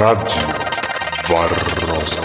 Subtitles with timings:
[0.00, 0.48] Radio
[1.28, 2.22] Barroza.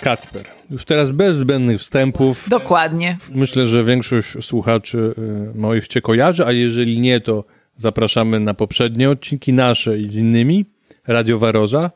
[0.00, 0.42] Kacper.
[0.70, 2.48] Już teraz bez zbędnych wstępów.
[2.48, 3.18] Dokładnie.
[3.34, 5.14] Myślę, że większość słuchaczy
[5.54, 7.44] y, moich cię kojarzy, a jeżeli nie, to
[7.76, 10.64] zapraszamy na poprzednie odcinki nasze i z innymi.
[11.06, 11.90] Radio Waroza.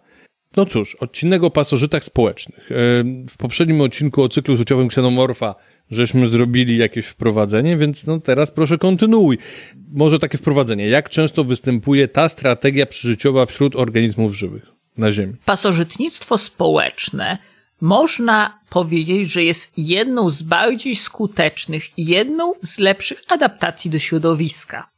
[0.56, 2.70] No cóż, odcinek o pasożytach społecznych.
[2.70, 2.74] Y,
[3.28, 5.54] W poprzednim odcinku o cyklu życiowym ksenomorfa
[5.90, 9.38] żeśmy zrobili jakieś wprowadzenie, więc no teraz proszę kontynuuj.
[9.92, 10.88] Może takie wprowadzenie.
[10.88, 14.66] Jak często występuje ta strategia przyżyciowa wśród organizmów żywych
[14.96, 15.34] na Ziemi?
[15.44, 17.38] Pasożytnictwo społeczne
[17.80, 24.90] można powiedzieć, że jest jedną z bardziej skutecznych i jedną z lepszych adaptacji do środowiska.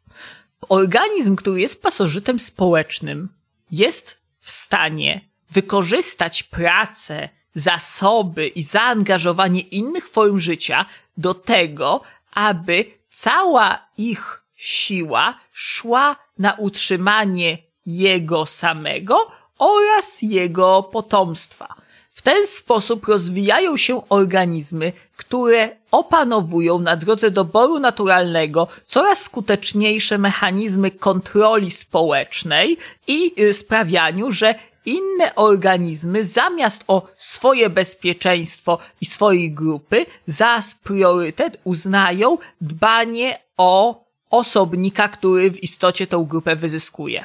[0.68, 3.28] Organizm, który jest pasożytem społecznym,
[3.70, 12.00] jest w stanie wykorzystać pracę, zasoby i zaangażowanie innych form życia do tego,
[12.34, 21.74] aby cała ich siła szła na utrzymanie jego samego oraz jego potomstwa.
[22.12, 30.90] W ten sposób rozwijają się organizmy, które opanowują na drodze doboru naturalnego coraz skuteczniejsze mechanizmy
[30.90, 34.54] kontroli społecznej i y, sprawianiu, że
[34.86, 45.08] inne organizmy zamiast o swoje bezpieczeństwo i swojej grupy za priorytet uznają dbanie o osobnika,
[45.08, 47.24] który w istocie tą grupę wyzyskuje.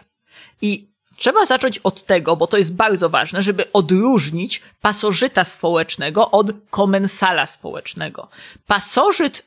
[0.61, 6.47] I Trzeba zacząć od tego, bo to jest bardzo ważne, żeby odróżnić pasożyta społecznego od
[6.69, 8.27] komensala społecznego.
[8.67, 9.45] Pasożyt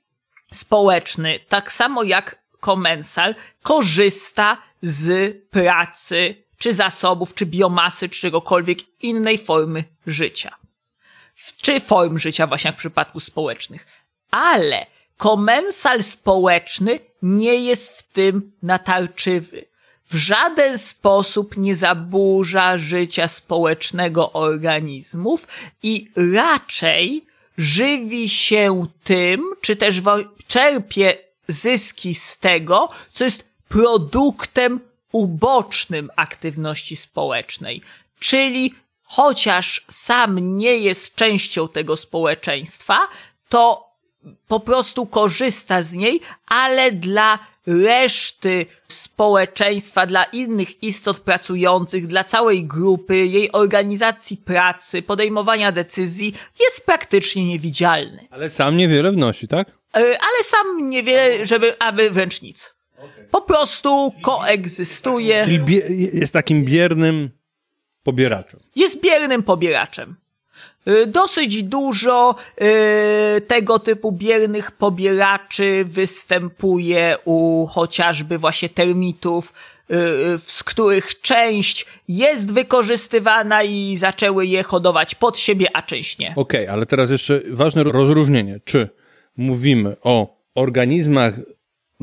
[0.52, 9.38] społeczny, tak samo jak komensal, korzysta z pracy, czy zasobów, czy biomasy, czy czegokolwiek innej
[9.38, 10.56] formy życia.
[11.60, 13.86] Czy form życia, właśnie jak w przypadku społecznych.
[14.30, 19.74] Ale komensal społeczny nie jest w tym natarczywy
[20.14, 25.46] w żaden sposób nie zaburza życia społecznego organizmów
[25.82, 27.26] i raczej
[27.58, 30.02] żywi się tym, czy też
[30.46, 31.18] czerpie
[31.48, 34.80] zyski z tego, co jest produktem
[35.14, 37.82] ubocznym aktywności społecznej.
[38.18, 43.08] Czyli chociaż sam nie jest częścią tego społeczeństwa,
[43.48, 43.90] to
[44.48, 52.64] po prostu korzysta z niej, ale dla reszty społeczeństwa, dla innych istot pracujących, dla całej
[52.64, 58.26] grupy, jej organizacji pracy, podejmowania decyzji jest praktycznie niewidzialny.
[58.30, 59.68] Ale sam niewiele wnosi, tak?
[59.68, 62.73] E, ale sam niewiele, żeby, aby wręcz nic.
[63.30, 65.44] Po prostu koegzystuje.
[65.44, 67.30] Czyli bie- jest takim biernym
[68.02, 68.60] pobieraczem.
[68.76, 70.16] Jest biernym pobieraczem.
[70.88, 72.34] Y, Dosyć dużo
[73.36, 79.52] y, tego typu biernych pobieraczy występuje u chociażby właśnie termitów,
[79.90, 86.18] y, y, z których część jest wykorzystywana i zaczęły je hodować pod siebie, a część
[86.18, 86.32] nie.
[86.36, 88.60] Okej, ale teraz jeszcze ważne rozróżnienie.
[88.64, 88.88] Czy
[89.36, 91.34] mówimy o organizmach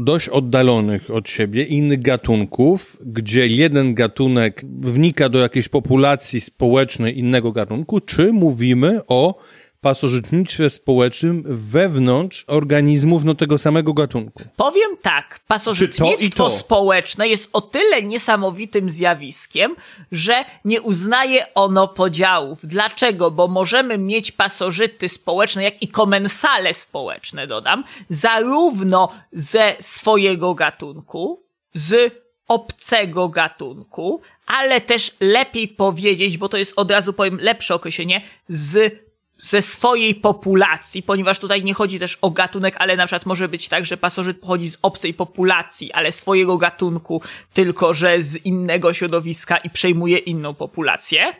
[0.03, 7.51] dość oddalonych od siebie, innych gatunków, gdzie jeden gatunek wnika do jakiejś populacji społecznej innego
[7.51, 9.35] gatunku, czy mówimy o
[9.81, 14.43] pasożytnictwie społecznym wewnątrz organizmów no, tego samego gatunku?
[14.55, 16.57] Powiem tak, pasożytnictwo to to?
[16.57, 19.75] społeczne jest o tyle niesamowitym zjawiskiem,
[20.11, 22.59] że nie uznaje ono podziałów.
[22.63, 23.31] Dlaczego?
[23.31, 31.43] Bo możemy mieć pasożyty społeczne, jak i komensale społeczne, dodam, zarówno ze swojego gatunku,
[31.73, 38.21] z obcego gatunku, ale też lepiej powiedzieć, bo to jest od razu powiem lepsze określenie,
[38.49, 39.01] z
[39.41, 43.69] ze swojej populacji, ponieważ tutaj nie chodzi też o gatunek, ale na przykład może być
[43.69, 47.21] tak, że pasożyt pochodzi z obcej populacji, ale swojego gatunku,
[47.53, 51.33] tylko że z innego środowiska i przejmuje inną populację.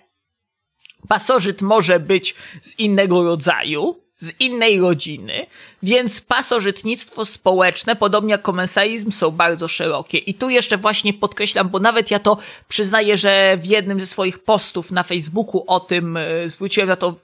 [1.08, 5.46] Pasożyt może być z innego rodzaju, z innej rodziny,
[5.84, 10.18] więc pasożytnictwo społeczne, podobnie jak komensalizm, są bardzo szerokie.
[10.18, 12.38] I tu jeszcze właśnie podkreślam, bo nawet ja to
[12.68, 17.16] przyznaję, że w jednym ze swoich postów na Facebooku o tym e, zwróciłem na to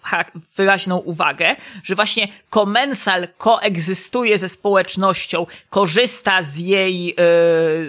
[0.55, 7.15] wyraźną uwagę, że właśnie komensal koegzystuje ze społecznością, korzysta z jej, e,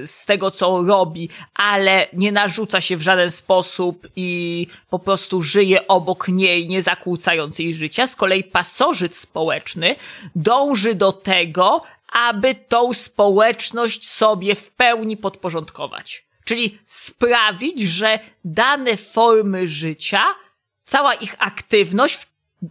[0.07, 5.89] z tego co robi, ale nie narzuca się w żaden sposób i po prostu żyje
[5.89, 8.07] obok niej, nie zakłócając jej życia.
[8.07, 9.97] Z kolei pasożyt społeczny
[10.59, 11.83] dąży do tego,
[12.13, 16.25] aby tą społeczność sobie w pełni podporządkować.
[16.45, 20.25] Czyli sprawić, że dane formy życia,
[20.85, 22.27] cała ich aktywność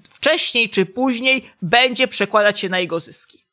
[0.09, 3.43] wcześniej czy później będzie przekładać się na jego zyski.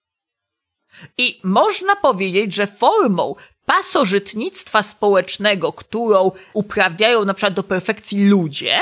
[1.18, 3.34] I można powiedzieć, że formą
[3.66, 8.80] pasożytnictwa społecznego, którą uprawiają na przykład do perfekcji ludzie,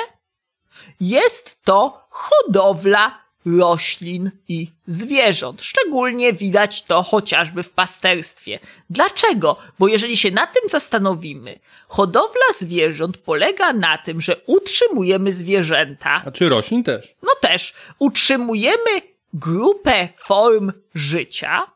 [1.00, 5.62] jest to hodowla roślin i zwierząt.
[5.62, 8.58] Szczególnie widać to chociażby w pasterstwie.
[8.90, 9.56] Dlaczego?
[9.78, 11.58] Bo jeżeli się nad tym zastanowimy,
[11.88, 16.22] hodowla zwierząt polega na tym, że utrzymujemy zwierzęta.
[16.26, 17.14] A czy roślin też?
[17.22, 19.02] No też utrzymujemy
[19.34, 21.66] grupę form życia,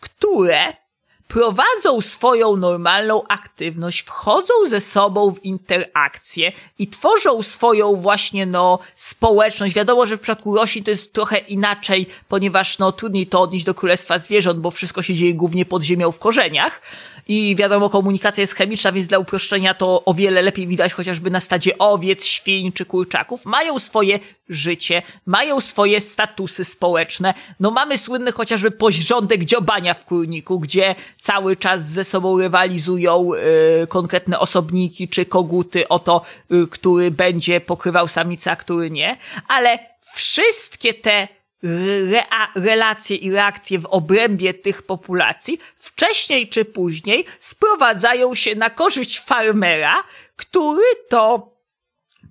[0.00, 0.85] które
[1.28, 9.74] prowadzą swoją normalną aktywność, wchodzą ze sobą w interakcję i tworzą swoją właśnie, no, społeczność.
[9.74, 13.74] Wiadomo, że w przypadku roślin to jest trochę inaczej, ponieważ, no, trudniej to odnieść do
[13.74, 16.82] królestwa zwierząt, bo wszystko się dzieje głównie pod ziemią w korzeniach.
[17.28, 21.40] I wiadomo, komunikacja jest chemiczna, więc dla uproszczenia to o wiele lepiej widać chociażby na
[21.40, 23.44] stadzie owiec, świń czy kurczaków.
[23.44, 27.34] Mają swoje życie, mają swoje statusy społeczne.
[27.60, 33.30] No mamy słynny chociażby porządek dziobania w kurniku, gdzie cały czas ze sobą rywalizują
[33.82, 39.16] y, konkretne osobniki czy koguty o to, y, który będzie pokrywał samica, a który nie.
[39.48, 39.78] Ale
[40.14, 41.28] wszystkie te
[41.62, 49.20] rea- relacje i reakcje w obrębie tych populacji wcześniej czy później sprowadzają się na korzyść
[49.20, 50.04] farmera,
[50.36, 51.52] który to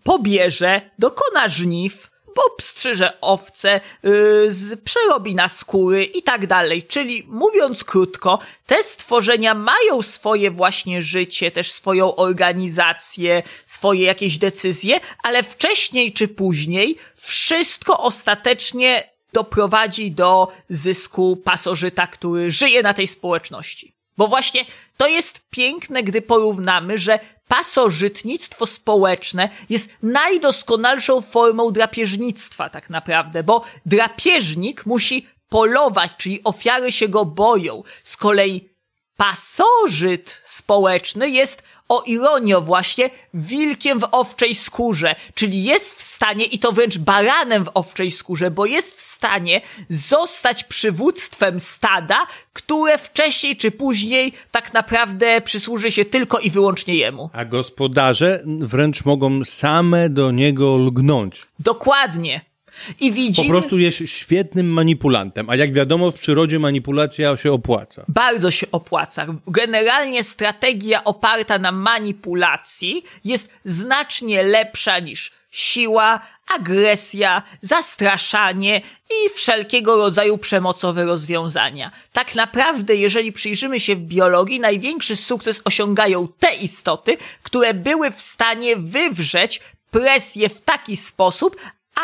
[0.04, 6.84] pobierze, dokona żniw, obstrzyże owce, yy, przerobi na skóry i tak dalej.
[6.84, 15.00] Czyli mówiąc krótko, te stworzenia mają swoje właśnie życie, też swoją organizację, swoje jakieś decyzje,
[15.24, 23.96] ale wcześniej czy później wszystko ostatecznie doprowadzi do zysku pasożyta, który żyje na tej społeczności.
[24.18, 24.66] Bo właśnie
[24.98, 33.64] to jest piękne, gdy porównamy, że pasożytnictwo społeczne jest najdoskonalszą formą drapieżnictwa tak naprawdę, bo
[33.86, 37.84] drapieżnik musi polować, czyli ofiary się go boją.
[38.04, 38.70] Z kolei
[39.18, 46.60] pasożyt społeczny jest o ironio właśnie wilkiem w owczej skórze, czyli jest w stanie, i
[46.60, 53.58] to wręcz baranem w owczej skórze, bo jest w stanie zostać przywództwem stada, które wcześniej
[53.58, 57.30] czy później tak naprawdę przysłuży się tylko i wyłącznie jemu.
[57.34, 61.42] A gospodarze wręcz mogą same do niego lgnąć.
[61.60, 62.55] Dokładnie.
[63.00, 63.50] I Po widzimy...
[63.50, 68.06] prostu jest świetnym manipulantem, a jak wiadomo w przyrodzie manipulacja się opłaca.
[68.08, 69.26] bardzo się opłaca.
[69.48, 76.20] Generalnie strategia oparta na manipulacji jest znacznie lepsza niż siła,
[76.56, 81.92] agresja, zastraszanie i wszelkiego rodzaju przemocowe rozwiązania.
[82.14, 88.22] Tak naprawdę, jeżeli przyjrzymy się w biologii, największy sukces osiągają te istoty, które były w
[88.22, 89.62] stanie wywrzeć
[89.92, 91.56] presję w taki sposób,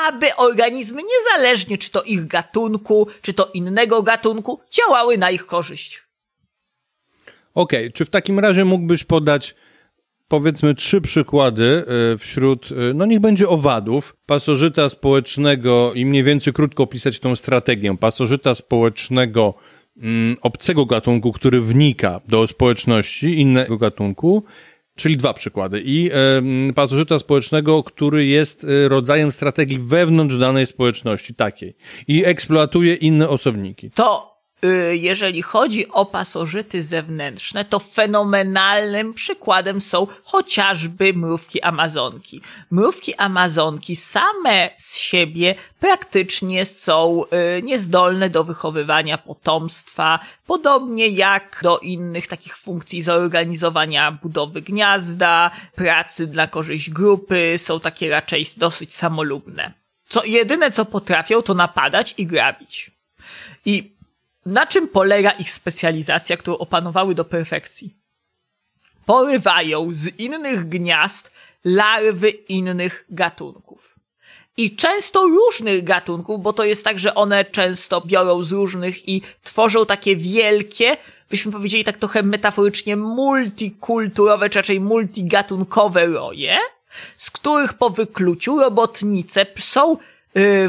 [0.08, 6.04] aby organizmy, niezależnie czy to ich gatunku, czy to innego gatunku, działały na ich korzyść.
[7.56, 9.56] Okej, czy w takim razie mógłbyś podać
[10.28, 16.54] powiedzmy trzy przykłady y, wśród, y, no niech będzie owadów, pasożyta społecznego i mniej więcej
[16.54, 17.98] krótko opisać tą strategię.
[17.98, 19.54] Pasożyta społecznego
[19.98, 24.44] mm, obcego gatunku, który wnika do społeczności innego gatunku,
[25.02, 25.82] czyli dwa przykłady.
[25.86, 26.12] I
[26.70, 31.76] y, pasożyta społecznego, który jest y, rodzajem strategii wewnątrz danej społeczności takiej
[32.08, 33.92] i eksploatuje inne osobniki.
[33.92, 34.31] To
[34.92, 42.42] jeżeli chodzi o pasożyty zewnętrzne, to fenomenalnym przykładem są chociażby mrówki amazonki.
[42.72, 47.24] Mrówki amazonki same z siebie praktycznie są
[47.58, 56.28] y, niezdolne do wychowywania potomstwa, podobnie jak do innych takich funkcji zorganizowania budowy gniazda, pracy
[56.28, 59.74] dla korzyść grupy, są takie raczej dosyć samolubne.
[60.10, 62.92] Co jedyne co potrafią to napadać i grabić.
[63.66, 64.01] I
[64.46, 67.96] na czym polega ich specjalizacja, którą opanowały do perfekcji?
[69.06, 71.32] Porywają z innych gniazd
[71.66, 73.96] larwy innych gatunków.
[74.58, 79.22] I często różnych gatunków, bo to jest tak, że one często biorą z różnych i
[79.44, 80.98] tworzą takie wielkie,
[81.30, 86.58] byśmy powiedzieli tak trochę metaforycznie, multikulturowe, czy raczej multigatunkowe roje,
[87.18, 89.98] z których po wykluciu robotnice są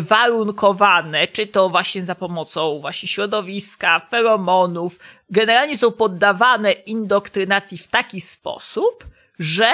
[0.00, 4.98] warunkowane, czy to właśnie za pomocą właśnie środowiska, feromonów,
[5.30, 9.04] generalnie są poddawane indoktrynacji w taki sposób,
[9.38, 9.72] że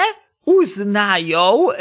[0.49, 1.75] uznają y,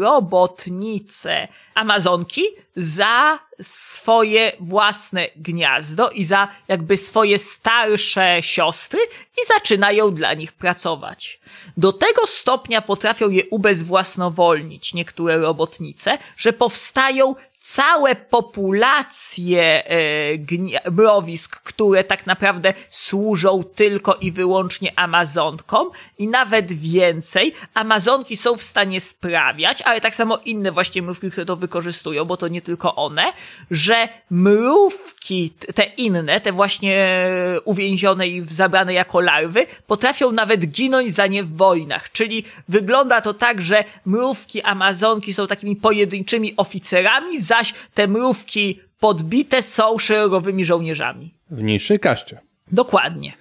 [0.00, 2.42] robotnice Amazonki
[2.76, 9.00] za swoje własne gniazdo i za jakby swoje starsze siostry
[9.42, 11.40] i zaczynają dla nich pracować.
[11.76, 17.34] Do tego stopnia potrafią je ubezwłasnowolnić niektóre robotnice, że powstają
[17.68, 19.84] całe populacje
[20.84, 27.52] e, mrowisk, które tak naprawdę służą tylko i wyłącznie Amazonkom i nawet więcej.
[27.74, 32.36] Amazonki są w stanie sprawiać, ale tak samo inne właśnie mrówki, które to wykorzystują, bo
[32.36, 33.32] to nie tylko one,
[33.70, 37.24] że mrówki, te inne, te właśnie
[37.64, 42.12] uwięzione i zabrane jako larwy, potrafią nawet ginąć za nie w wojnach.
[42.12, 49.62] Czyli wygląda to tak, że mrówki Amazonki są takimi pojedynczymi oficerami, zaś te mrówki podbite
[49.62, 51.34] są szeregowymi żołnierzami.
[51.50, 52.40] W niższej kaście.
[52.72, 53.32] Dokładnie.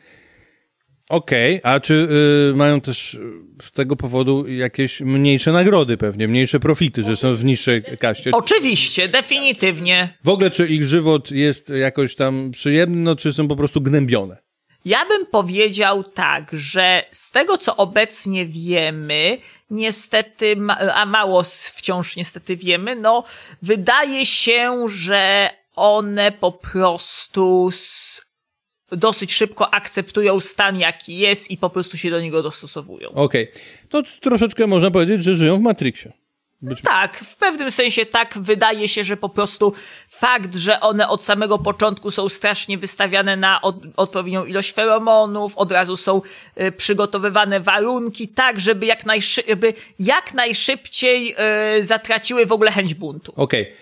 [1.10, 2.08] Okej, a czy
[2.52, 3.20] y, mają też y,
[3.62, 8.32] z tego powodu jakieś mniejsze nagrody pewnie, mniejsze profity, że są w niższej kaście?
[8.34, 10.18] Oczywiście, definitywnie.
[10.24, 14.38] W ogóle czy ich żywot jest jakoś tam przyjemny, no, czy są po prostu gnębione?
[14.86, 19.38] Ja bym powiedział tak, że z tego co obecnie wiemy,
[19.70, 20.56] niestety,
[20.94, 21.44] a mało
[21.74, 23.24] wciąż niestety wiemy, no
[23.62, 27.70] wydaje się, że one po prostu
[28.92, 33.10] dosyć szybko akceptują stan jaki jest i po prostu się do niego dostosowują.
[33.10, 33.52] Okej,
[33.90, 36.12] to t- troszeczkę można powiedzieć, że żyją w Matrixie.
[36.62, 39.74] Być Tak, w pewnym sensie tak wydaje się, że po prostu
[40.10, 45.72] fakt, że one od samego początku są strasznie wystawiane na od, odpowiednią ilość feromonów, od
[45.72, 46.22] razu są
[46.62, 51.36] y, przygotowywane warunki tak, żeby jak, najszy, żeby jak najszybciej
[51.80, 53.34] y, zatraciły w ogóle chęć buntu.
[53.36, 53.74] Okej.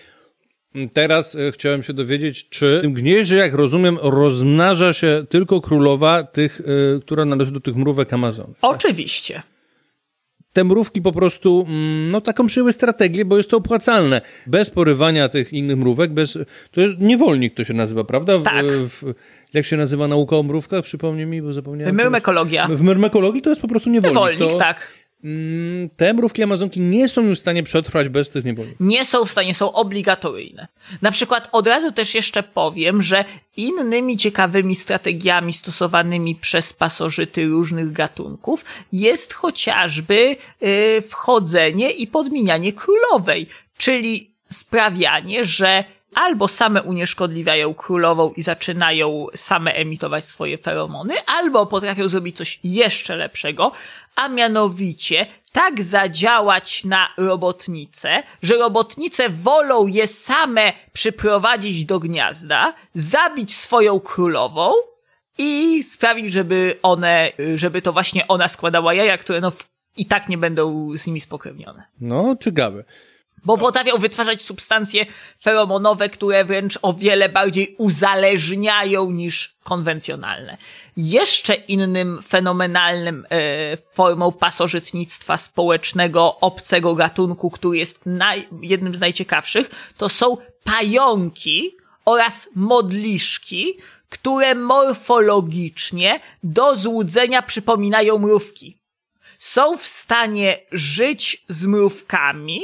[0.92, 6.24] Teraz e, chciałem się dowiedzieć, czy w tym gnieździe, jak rozumiem, rozmnaża się tylko królowa
[6.24, 8.54] tych, e, która należy do tych mrówek Amazon.
[8.62, 9.42] Oczywiście.
[10.56, 14.20] Te mrówki po prostu, mm, no taką przyjęły strategię, bo jest to opłacalne.
[14.46, 16.38] Bez porywania tych innych mrówek, bez,
[16.70, 18.38] to jest niewolnik to się nazywa, prawda?
[18.38, 18.66] W, Tak.
[18.66, 19.14] W,
[19.54, 20.84] jak się nazywa nauka o mrówkach?
[20.84, 21.96] Przypomnij mi, bo zapomniałem.
[21.96, 22.68] Myrmekologia.
[22.68, 24.14] W myrmekologii to jest po prostu niewolnik.
[24.16, 24.88] Niewolnik, to, tak.
[25.26, 28.86] Mm, te mrówki Amazonki nie są już w stanie przetrwać bez tych niewolników.
[28.86, 30.68] nie są w stanie, są obligatoryjne.
[31.02, 33.24] Na przykład od razu też jeszcze powiem, że
[33.56, 43.46] innymi ciekawymi strategiami stosowanymi przez pasożyty różnych gatunków jest chociażby y, wchodzenie i podmienianie królowej,
[43.78, 52.08] czyli sprawianie, że albo same unieszkodliwiają królową i zaczynają same emitować swoje feromony, albo potrafią
[52.08, 53.72] zrobić coś jeszcze lepszego,
[54.16, 63.56] a mianowicie tak zadziałać na robotnice, że robotnice wolą je same przyprowadzić do gniazda, zabić
[63.56, 64.72] swoją królową
[65.38, 69.52] i sprawić, żeby one, żeby to właśnie ona składała jaja, które no
[69.96, 71.82] i tak nie będą z nimi spokrewnione.
[72.00, 72.84] No, ciekawe.
[73.46, 75.06] Bo potrafią wytwarzać substancje
[75.42, 80.56] feromonowe, które wręcz o wiele bardziej uzależniają niż konwencjonalne.
[80.96, 89.70] Jeszcze innym fenomenalnym e, formą pasożytnictwa społecznego obcego gatunku, który jest naj, jednym z najciekawszych,
[89.96, 93.74] to są pająki oraz modliszki,
[94.08, 98.86] które morfologicznie do złudzenia przypominają mrówki
[99.38, 102.60] są w stanie żyć z mrówkami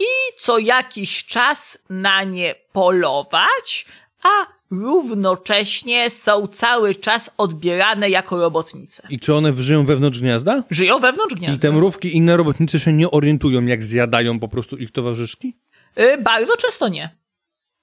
[0.00, 0.04] i
[0.38, 3.86] co jakiś czas na nie polować,
[4.22, 9.02] a równocześnie są cały czas odbierane jako robotnice.
[9.10, 10.62] I czy one żyją wewnątrz gniazda?
[10.70, 11.62] Żyją wewnątrz I gniazda.
[11.62, 15.56] te mrówki i inne robotnice się nie orientują, jak zjadają po prostu ich towarzyszki?
[15.98, 17.21] Y, bardzo często nie.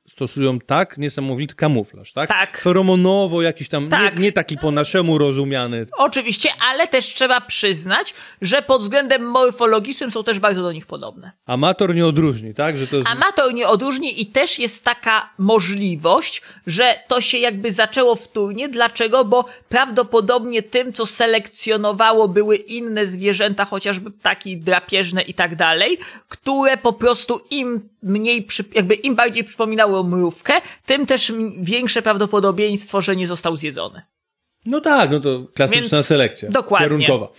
[0.09, 2.29] Stosują tak niesamowity kamuflaż, tak?
[2.29, 2.61] Tak.
[2.61, 4.17] Feromonowo jakiś tam, Tak.
[4.17, 5.85] nie, nie taki po naszemu rozumiany.
[5.97, 11.31] Oczywiście, ale też trzeba przyznać, że pod względem morfologicznym są też bardzo do nich podobne.
[11.45, 12.77] Amator nie odróżni, tak?
[12.77, 13.09] Że to jest...
[13.09, 18.69] Amator nie odróżni i też jest taka możliwość, że to się jakby zaczęło wtórnie.
[18.69, 19.25] Dlaczego?
[19.25, 25.97] Bo prawdopodobnie tym, co selekcjonowało, były inne zwierzęta, chociażby ptaki drapieżne i tak dalej,
[26.29, 30.53] które po prostu im mniej, przy, jakby im bardziej przypominały mrówkę,
[30.85, 34.01] tym też większe prawdopodobieństwo, że nie został zjedzony.
[34.65, 36.49] No tak, no to klasyczna Więc- selekcja.
[36.49, 36.87] dokładnie.
[36.87, 37.33] Kierunkowa.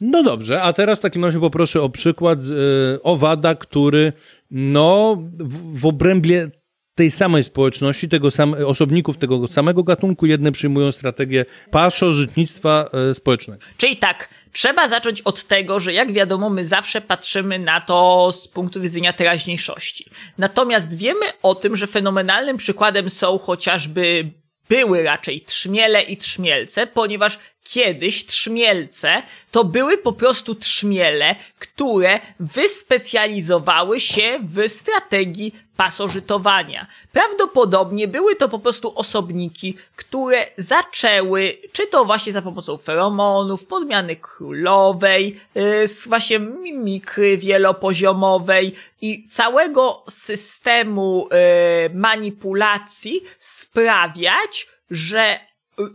[0.00, 2.50] No dobrze, a teraz w takim razie poproszę o przykład z
[2.98, 4.12] y, owada, który
[4.50, 6.50] no w, w obrębie
[6.98, 13.62] tej samej społeczności, tego sam, osobników tego samego gatunku, jedne przyjmują strategię paszożytnictwa y, społecznego.
[13.76, 18.48] Czyli tak, trzeba zacząć od tego, że jak wiadomo, my zawsze patrzymy na to z
[18.48, 20.10] punktu widzenia teraźniejszości.
[20.38, 24.30] Natomiast wiemy o tym, że fenomenalnym przykładem są chociażby
[24.68, 34.00] były raczej trzmiele i trzmielce, ponieważ kiedyś trzmielce to były po prostu trzmiele, które wyspecjalizowały
[34.00, 36.86] się w strategii pasożytowania.
[37.12, 44.16] Prawdopodobnie były to po prostu osobniki, które zaczęły, czy to właśnie za pomocą feromonów, podmiany
[44.16, 45.40] królowej,
[45.86, 55.40] z właśnie mimikry wielopoziomowej i całego systemu yy, manipulacji sprawiać, że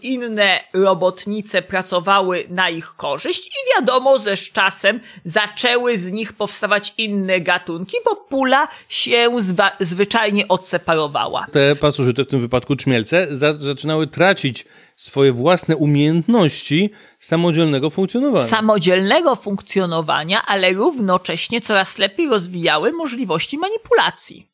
[0.02, 6.94] inne robotnice pracowały na ich korzyść i wiadomo, że z czasem zaczęły z nich powstawać
[6.98, 9.30] inne gatunki, bo pula się
[9.80, 11.48] zwyczajnie odseparowała.
[11.52, 18.48] Te pasożyty, w tym wypadku czmielce, za zaczynały tracić swoje własne umiejętności samodzielnego funkcjonowania.
[18.48, 24.50] Samodzielnego funkcjonowania, ale równocześnie coraz lepiej rozwijały możliwości manipulacji.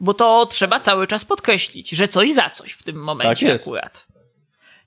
[0.00, 3.66] Bo to trzeba cały czas podkreślić, że coś za coś w tym momencie Tak jest.
[3.66, 4.06] akurat.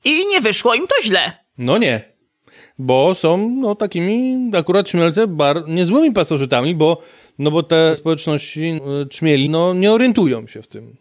[0.05, 1.31] I nie wyszło im to źle.
[1.57, 2.15] No nie.
[2.79, 7.01] Bo są no, takimi akurat czmielce bar niezłymi pasożytami, bo,
[7.39, 10.97] no bo te społeczności y, czmieli no, nie orientują się w tym.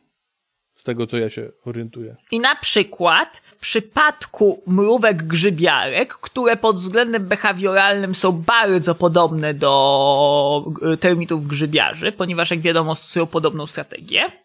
[0.76, 2.16] Z tego, co ja się orientuję.
[2.30, 10.72] I na przykład w przypadku mrówek grzybiarek, które pod względem behawioralnym są bardzo podobne do
[10.92, 14.43] y, termitów grzybiarzy, ponieważ jak wiadomo stosują podobną strategię,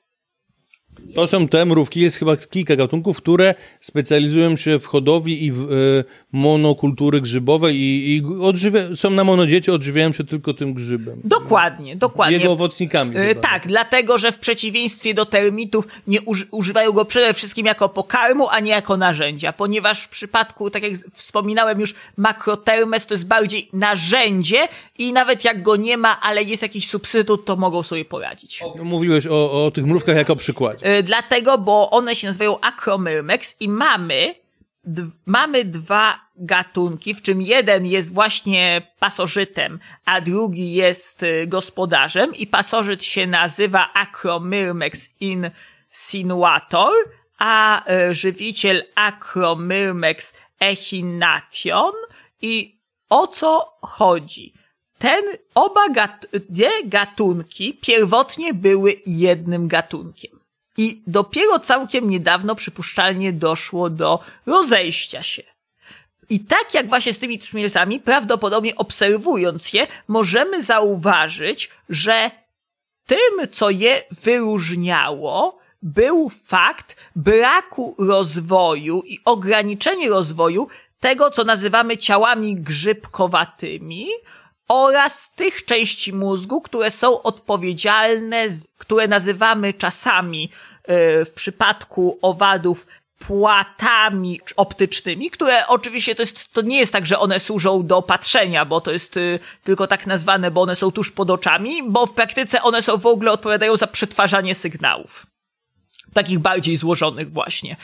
[1.15, 5.71] To są te mrówki, jest chyba kilka gatunków, które specjalizują się w hodowli i w
[5.71, 11.21] y, monokultury grzybowej i, i odżywia- są na monodziecie, odżywiają się tylko tym grzybem.
[11.23, 12.37] dokładnie, dokładnie.
[12.37, 13.17] Jego owocnikami.
[13.17, 13.41] Y, chyba.
[13.41, 18.47] tak, dlatego, że w przeciwieństwie do termitów nie uży- używają go przede wszystkim jako pokarmu,
[18.49, 23.69] a nie jako narzędzia, ponieważ w przypadku, tak jak wspominałem już, makrotermes to jest bardziej
[23.73, 28.63] narzędzie i nawet jak go nie ma, ale jest jakiś substytut, to mogą sobie poradzić.
[28.83, 30.97] Mówiłeś o, o tych mrówkach jako przykładzie.
[30.97, 34.35] Y, Dlatego, bo one się nazywają Acromyrmex i mamy,
[35.25, 42.47] mamy dwa gatunki, w czym jeden jest właśnie pasożytem, a drugi jest y, gospodarzem i
[42.47, 46.93] pasożyt się nazywa Acromyrmex insinuator,
[47.37, 51.93] a y, żywiciel Acromyrmex echination
[52.41, 52.79] i
[53.09, 54.53] o co chodzi?
[54.97, 55.23] Ten,
[55.55, 56.25] oba gat,
[56.85, 60.38] gatunki pierwotnie były jednym gatunkiem.
[60.79, 65.43] I dopiero całkiem niedawno przypuszczalnie doszło do rozejścia się.
[66.29, 72.31] I tak jak właśnie z tymi trzmielcami, prawdopodobnie obserwując je, możemy zauważyć, że
[73.05, 80.67] tym, co je wyróżniało, był fakt braku rozwoju i ograniczenie rozwoju
[80.99, 84.07] tego, co nazywamy ciałami grzybkowatymi
[84.69, 88.45] oraz tych części mózgu, które są odpowiedzialne,
[88.77, 90.49] które nazywamy czasami
[91.25, 92.85] w przypadku owadów
[93.19, 98.65] płatami optycznymi, które oczywiście to jest, to nie jest tak, że one służą do patrzenia,
[98.65, 102.13] bo to jest y, tylko tak nazwane, bo one są tuż pod oczami, bo w
[102.13, 105.25] praktyce one są w ogóle odpowiadają za przetwarzanie sygnałów.
[106.13, 107.77] Takich bardziej złożonych właśnie.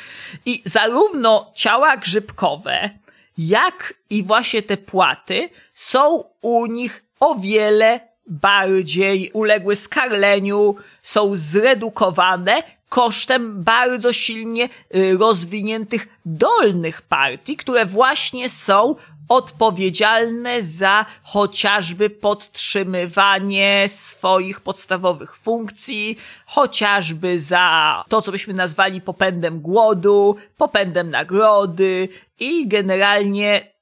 [0.45, 2.89] I zarówno ciała grzybkowe,
[3.37, 12.63] jak i właśnie te płaty są u nich o wiele bardziej uległy skarleniu, są zredukowane
[12.89, 18.95] kosztem bardzo silnie y, rozwiniętych dolnych partii, które właśnie są
[19.29, 30.35] odpowiedzialne za chociażby podtrzymywanie swoich podstawowych funkcji, chociażby za to, co byśmy nazwali popędem głodu,
[30.57, 33.75] popędem nagrody i generalnie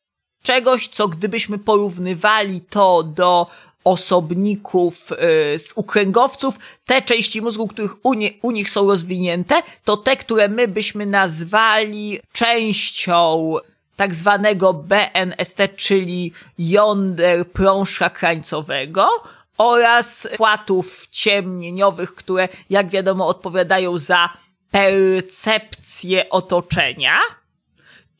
[0.43, 3.47] czegoś, co gdybyśmy porównywali to do
[3.83, 5.15] osobników y,
[5.59, 10.49] z ukręgowców, te części mózgu, których u, nie, u nich są rozwinięte, to te, które
[10.49, 13.53] my byśmy nazwali częścią
[13.95, 19.09] tak zwanego BNST, czyli jąder prążka krańcowego
[19.57, 24.29] oraz płatów ciemnieniowych, które jak wiadomo odpowiadają za
[24.71, 27.17] percepcję otoczenia.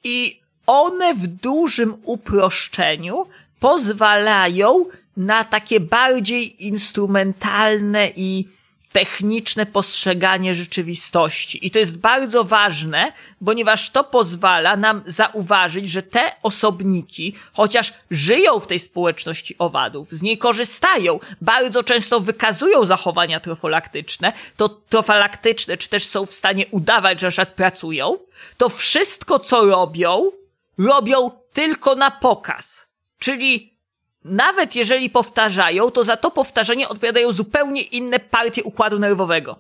[0.04, 3.26] I one w dużym uproszczeniu
[3.60, 4.86] pozwalają
[5.18, 8.48] na takie bardziej instrumentalne i
[8.94, 11.68] techniczne postrzeganie rzeczywistości.
[11.68, 13.12] I to jest bardzo ważne,
[13.46, 20.22] ponieważ to pozwala nam zauważyć, że te osobniki, chociaż żyją w tej społeczności owadów, z
[20.22, 27.20] niej korzystają, bardzo często wykazują zachowania trofalaktyczne, to trofalaktyczne, czy też są w stanie udawać,
[27.20, 28.18] że na pracują,
[28.58, 30.32] to wszystko, co robią,
[30.78, 32.86] robią tylko na pokaz.
[33.20, 33.73] Czyli
[34.26, 39.60] nawet jeżeli powtarzają, to za to powtarzanie odpowiadają zupełnie inne partie układu nerwowego.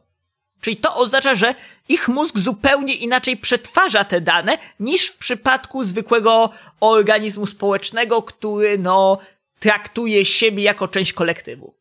[0.61, 1.55] Czyli to oznacza, że
[1.89, 6.49] ich mózg zupełnie inaczej przetwarza te dane niż w przypadku zwykłego
[6.79, 9.17] organizmu społecznego, który no
[9.59, 11.73] traktuje siebie jako część kolektywu.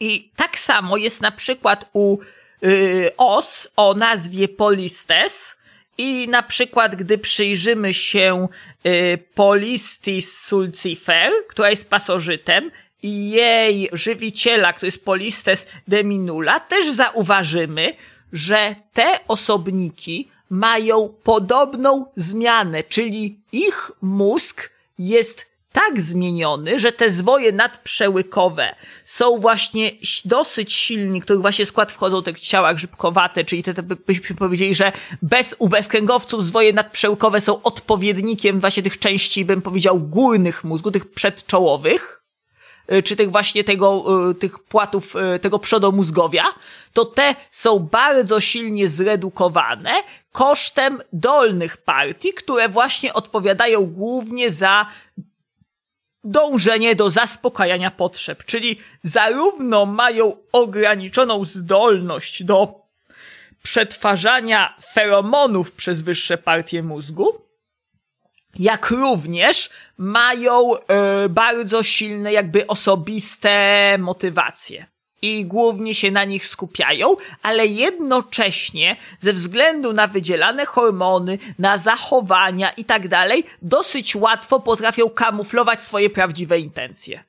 [0.00, 2.18] I tak samo jest na przykład u
[2.64, 5.57] y, os o nazwie Polistes
[5.98, 8.48] i na przykład gdy przyjrzymy się
[8.86, 12.70] y, Polistis sulcifer, która jest pasożytem
[13.02, 17.94] i jej żywiciela, który jest Polistes deminula, też zauważymy,
[18.32, 27.52] że te osobniki mają podobną zmianę, czyli ich mózg jest tak zmieniony, że te zwoje
[27.52, 29.90] nadprzełykowe są właśnie
[30.24, 34.92] dosyć silni, których właśnie skład wchodzą te ciała grzybkowate, czyli te, te byśmy powiedzieli, że
[35.22, 41.10] bez u bezkręgowców zwoje nadprzełykowe są odpowiednikiem właśnie tych części, bym powiedział, górnych mózgu, tych
[41.10, 42.22] przedczołowych,
[42.92, 46.44] y, czy tych właśnie tego, y, tych płatów, y, tego przodomózgowia,
[46.92, 50.02] to te są bardzo silnie zredukowane
[50.32, 54.86] kosztem dolnych partii, które właśnie odpowiadają głównie za
[56.24, 62.88] dążenie do zaspokajania potrzeb, czyli zarówno mają ograniczoną zdolność do
[63.62, 67.48] przetwarzania feromonów przez wyższe partie mózgu,
[68.58, 74.86] jak również mają e, bardzo silne jakby osobiste motywacje
[75.22, 82.70] i głównie się na nich skupiają, ale jednocześnie ze względu na wydzielane hormony, na zachowania
[82.70, 87.24] i tak dalej, dosyć łatwo potrafią kamuflować swoje prawdziwe intencje.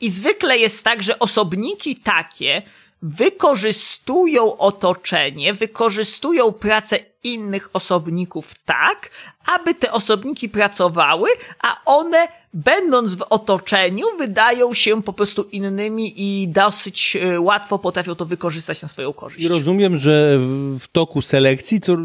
[0.00, 2.62] I zwykle jest tak, że osobniki takie
[3.02, 6.98] wykorzystują otoczenie, wykorzystują pracę
[7.32, 9.10] innych osobników tak,
[9.46, 11.28] aby te osobniki pracowały,
[11.62, 18.14] a one będąc w otoczeniu, wydają się po prostu innymi i dosyć e, łatwo potrafią
[18.14, 19.44] to wykorzystać na swoją korzyść.
[19.44, 20.38] I rozumiem, że
[20.78, 21.96] w toku selekcji to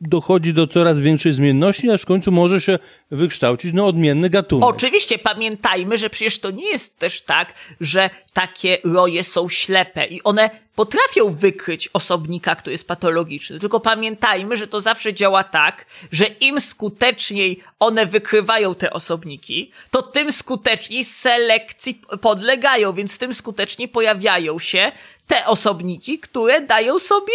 [0.00, 2.78] dochodzi do coraz większej zmienności, aż w końcu może się
[3.10, 4.68] wykształcić no, odmienny gatunek.
[4.68, 10.22] Oczywiście pamiętajmy, że przecież to nie jest też tak, że takie roje są ślepe i
[10.22, 13.58] one potrafią wykryć osobnika, który jest patologiczny.
[13.58, 20.02] Tylko pamiętajmy, że to zawsze działa tak, że im skuteczniej one wykrywają te osobniki, to
[20.02, 24.92] tym skuteczniej selekcji podlegają, więc tym skuteczniej pojawiają się
[25.26, 27.32] te osobniki, które dają sobie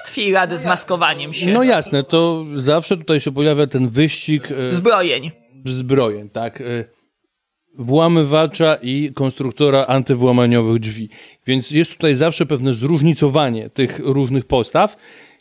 [0.00, 1.46] łatwiej radę z maskowaniem się.
[1.46, 5.30] No jasne, to zawsze tutaj się pojawia ten wyścig e, Zbrojeń.
[5.64, 6.62] zbrojeń, tak.
[7.78, 11.08] Włamywacza i konstruktora antywłamaniowych drzwi.
[11.46, 14.96] Więc jest tutaj zawsze pewne zróżnicowanie tych różnych postaw.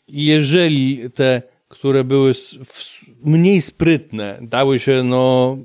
[0.07, 2.31] Jeżeli te, które były
[3.23, 5.57] mniej sprytne, dały się no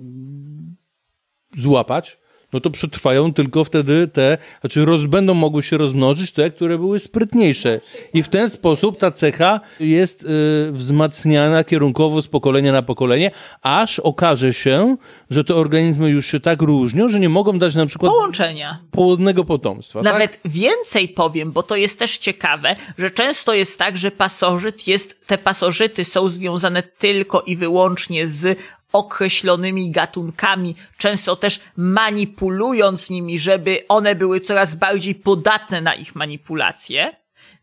[1.56, 2.19] złapać,
[2.53, 6.99] no to przetrwają tylko wtedy te, znaczy roz, będą mogły się rozmnożyć te, które były
[6.99, 7.81] sprytniejsze.
[8.15, 13.31] I w ten sposób ta cecha jest y, wzmacniana kierunkowo z pokolenia na pokolenie,
[13.63, 14.97] aż okaże się,
[15.31, 18.79] że te organizmy już się tak różnią, że nie mogą dać na przykład Połączenia.
[18.91, 20.03] płodnego potomstwa.
[20.03, 20.13] tak?
[20.13, 25.27] Nawet więcej powiem, bo to jest też ciekawe, że często jest tak, że pasożyt jest,
[25.27, 28.59] te pasożyty są związane tylko i wyłącznie z
[28.92, 37.16] określonymi gatunkami, często też manipulując nimi, żeby one były coraz bardziej podatne na ich manipulacje.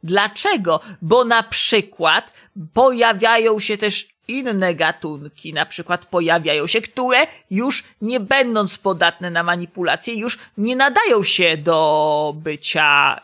[0.04, 0.80] Dlaczego?
[1.02, 2.34] Bo na przykład
[2.74, 7.18] pojawiają się też inne gatunki, na przykład pojawiają się, które
[7.52, 13.22] już nie będąc podatne na manipulacje, już nie nadają się do bycia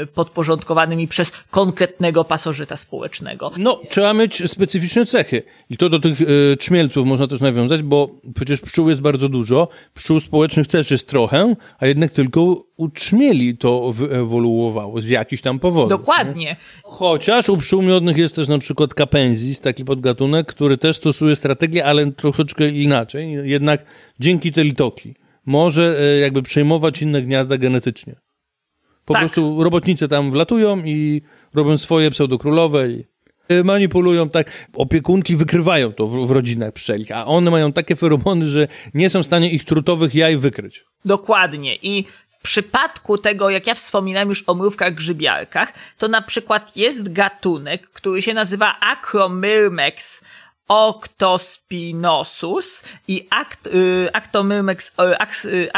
[0.00, 3.52] yy, podporządkowanymi przez konkretnego pasożyta społecznego.
[3.56, 5.42] No, trzeba mieć specyficzne cechy.
[5.70, 9.68] I to do tych y, trzmielców można też nawiązać, bo przecież pszczół jest bardzo dużo,
[9.94, 15.58] pszczół społecznych też jest trochę, a jednak tylko u trzmieli to wyewoluowało z jakichś tam
[15.58, 15.90] powodów.
[15.90, 16.56] Dokładnie.
[16.82, 21.84] Chociaż u pszczół miodnych jest też na przykład Capensis, taki podgatunek, który też stosuje strategię,
[21.84, 23.32] ale troszeczkę inaczej.
[23.50, 23.84] Jednak
[24.20, 25.14] dzięki tej litoki
[25.46, 28.16] może e, jakby przejmować inne gniazda genetycznie.
[29.04, 29.22] Po Tak.
[29.22, 31.22] prostu robotnice tam wlatują i
[31.54, 33.04] robią swoje pseudokrólowe i
[33.48, 34.68] e, manipulują tak.
[34.74, 39.22] Opiekunki wykrywają to w, w rodzinach pszczelich, a one mają takie feromony, że nie są
[39.22, 40.84] w stanie ich trutowych jaj wykryć.
[41.04, 41.76] Dokładnie.
[41.82, 42.04] I
[42.44, 48.22] przypadku tego, jak ja wspominałem już o mrówkach grzybiarkach, to na przykład jest gatunek, który
[48.22, 50.20] się nazywa Acromyrmex
[50.68, 54.92] octospinosus i act, y, Actomyrmex,
[55.44, 55.70] y, y,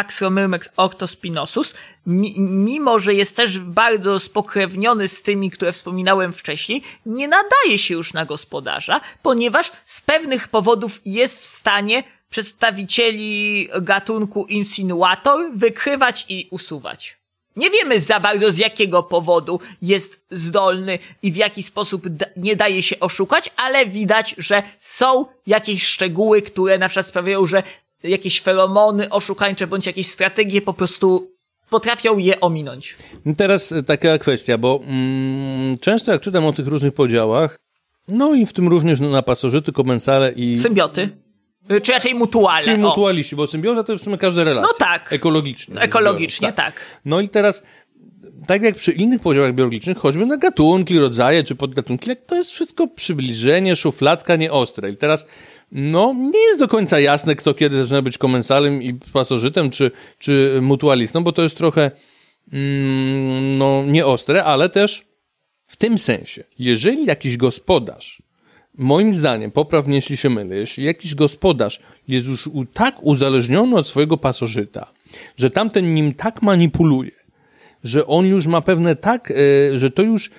[0.77, 1.75] octospinosus,
[2.07, 7.95] mi, mimo że jest też bardzo spokrewniony z tymi, które wspominałem wcześniej, nie nadaje się
[7.95, 12.05] już na gospodarza, ponieważ z pewnych powodów jest w stanie
[12.37, 17.17] przedstawicieli gatunku insinuator wykrywać i usuwać.
[17.57, 22.03] Nie wiemy za bardzo z jakiego powodu jest zdolny i w jaki sposób
[22.37, 27.63] nie daje się oszukać, ale widać, że są jakieś szczegóły, które na przykład sprawiają, że
[28.03, 31.31] jakieś feromony oszukańcze bądź jakieś strategie po prostu
[31.71, 32.97] potrafią je ominąć.
[33.37, 37.57] Teraz e, taka kwestia, bo mm, często jak czytam o tych różnych podziałach,
[38.09, 40.59] no i w tym również na pasożyty, komensale i...
[40.59, 41.26] Symbioty.
[41.71, 42.65] Y, Czy raczej mutuale.
[42.65, 44.69] Czyli mutualiści, bo symbioza to w sumie każda relacja.
[44.73, 45.13] No tak.
[45.13, 45.81] Ekologicznie.
[45.81, 46.81] Ekologicznie, biorąc, tak.
[47.05, 47.63] No i teraz,
[48.47, 52.89] tak jak przy innych podziałach biologicznych, choćby na gatunki, rodzaje czy podgatunki, to jest wszystko
[52.89, 54.91] przybliżenie, szufladka nieostre.
[54.91, 55.27] I teraz,
[55.73, 60.59] no, nie jest do końca jasne, kto kiedy zaczyna być komensalem i pasożytem, czy, czy
[60.63, 61.91] mutualistą, bo to jest trochę,
[62.53, 65.05] mm, no, nieostre, ale też
[65.67, 68.23] w tym sensie, jeżeli jakiś gospodarz
[68.79, 73.87] Moim zdaniem, popraw mnie, jeśli się mylę, jeśli jakiś gospodarz jest już tak uzależniony od
[73.87, 74.87] swojego pasożyta,
[75.37, 77.11] że tamten nim tak manipuluje,
[77.85, 80.31] że on już ma pewne tak, e, że to już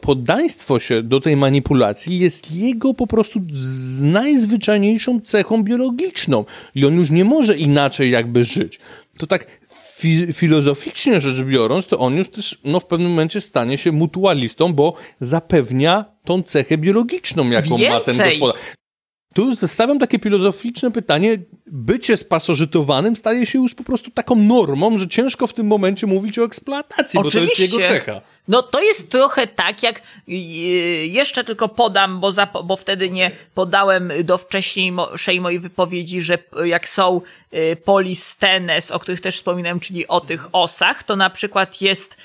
[0.00, 6.94] poddaństwo się do tej manipulacji jest jego po prostu z najzwyczajniejszą cechą biologiczną i on
[6.94, 8.80] już nie może inaczej jakby żyć.
[9.18, 9.46] To tak
[10.02, 14.72] fi- filozoficznie rzecz biorąc, to on już też no, w pewnym momencie stanie się mutualistą,
[14.72, 18.38] bo zapewnia tą cechę biologiczną, jaką ma ten Więcej.
[18.38, 18.62] gospodarz.
[19.34, 21.36] Tu zostawiam takie filozoficzne pytanie.
[21.66, 26.38] Bycie spasożytowanym staje się już po prostu taką normą, że ciężko w tym momencie mówić
[26.38, 28.20] o eksploatacji, bo to jest jego cecha.
[28.48, 30.36] No to jest trochę tak, jak yy,
[31.06, 36.68] jeszcze tylko podam, bo, zap- bo wtedy nie podałem do wcześniejszej mojej wypowiedzi, że p-
[36.68, 37.20] jak są
[37.84, 42.16] polistenes, o których też wspominałem, czyli o tych osach, to na przykład jest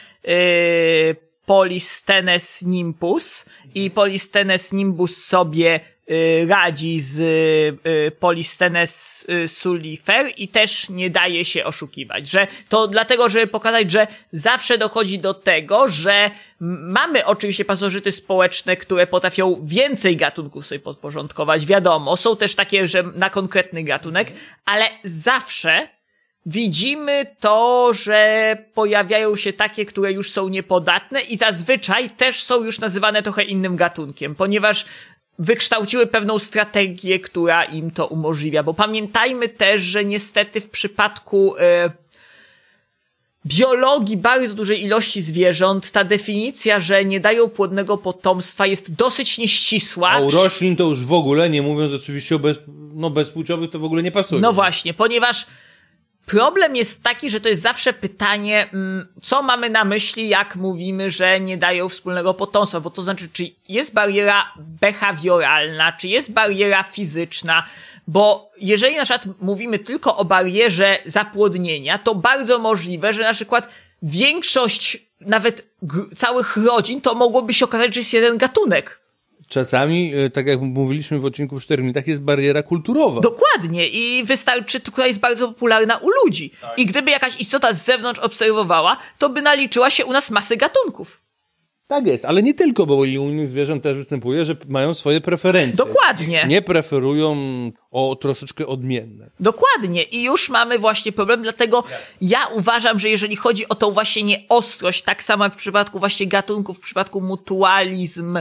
[1.45, 5.96] polistenes nimbus i polistenes nimbus sobie y,
[6.47, 13.29] radzi z y, Polistenes y, sullifer i też nie daje się oszukiwać, że to dlatego,
[13.29, 20.17] żeby pokazać, że zawsze dochodzi do tego, że mamy oczywiście pasożyty społeczne, które potrafią więcej
[20.17, 24.31] gatunków sobie podporządkować, wiadomo, są też takie, że na konkretny gatunek,
[24.65, 25.87] ale zawsze
[26.45, 32.79] widzimy to, że pojawiają się takie, które już są niepodatne i zazwyczaj też są już
[32.79, 34.85] nazywane trochę innym gatunkiem, ponieważ
[35.39, 38.63] wykształciły pewną strategię, która im to umożliwia.
[38.63, 41.89] Bo pamiętajmy też, że niestety w przypadku e,
[43.45, 50.09] biologii bardzo dużej ilości zwierząt ta definicja, że nie dają płodnego potomstwa jest dosyć nieścisła.
[50.09, 52.59] A u roślin to już w ogóle, nie mówiąc oczywiście o bez,
[52.93, 54.41] no, bezpłciowych, to w ogóle nie pasuje.
[54.41, 55.45] No właśnie, ponieważ
[56.27, 61.11] problem jest taki, że to jest zawsze pytanie, mm, co mamy na myśli, jak mówimy,
[61.11, 66.83] że nie dają wspólnego potomstwa, bo to znaczy, czy jest bariera behawioralna, czy jest bariera
[66.83, 67.63] fizyczna,
[68.07, 73.67] bo jeżeli na przykład mówimy tylko o barierze zapłodnienia, to bardzo możliwe, że na przykład
[74.01, 75.67] większość nawet
[76.15, 79.06] całych rodzin to mogłoby się okazać, że jest jeden gatunek.
[79.49, 83.21] Czasami, e, tak jak mówiliśmy w odcinku w Sztermitach, jest bariera kulturowa.
[83.21, 86.51] Dokładnie i wystarczy, która jest bardzo popularna u ludzi.
[86.77, 91.26] I gdyby jakaś istota z zewnątrz obserwowała, to by naliczyła się u nas masy gatunków.
[91.87, 95.85] Tak jest, ale nie tylko, bo u innych zwierząt też występuje, że mają swoje preferencje.
[95.85, 96.45] Dokładnie.
[96.47, 97.37] Nie preferują
[97.91, 99.29] o troszeczkę odmienne.
[99.39, 100.03] Dokładnie.
[100.03, 101.83] I już mamy właśnie problem, dlatego
[102.21, 106.27] ja uważam, że jeżeli chodzi o tą właśnie nieostrość, tak samo jak w przypadku właśnie
[106.27, 108.37] gatunków, w przypadku mutualizm,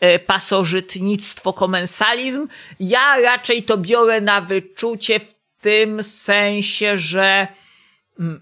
[0.00, 2.48] e, pasożytnictwo, komensalizm,
[2.80, 7.48] ja raczej to biorę na wyczucie w tym sensie, że
[8.20, 8.40] mm,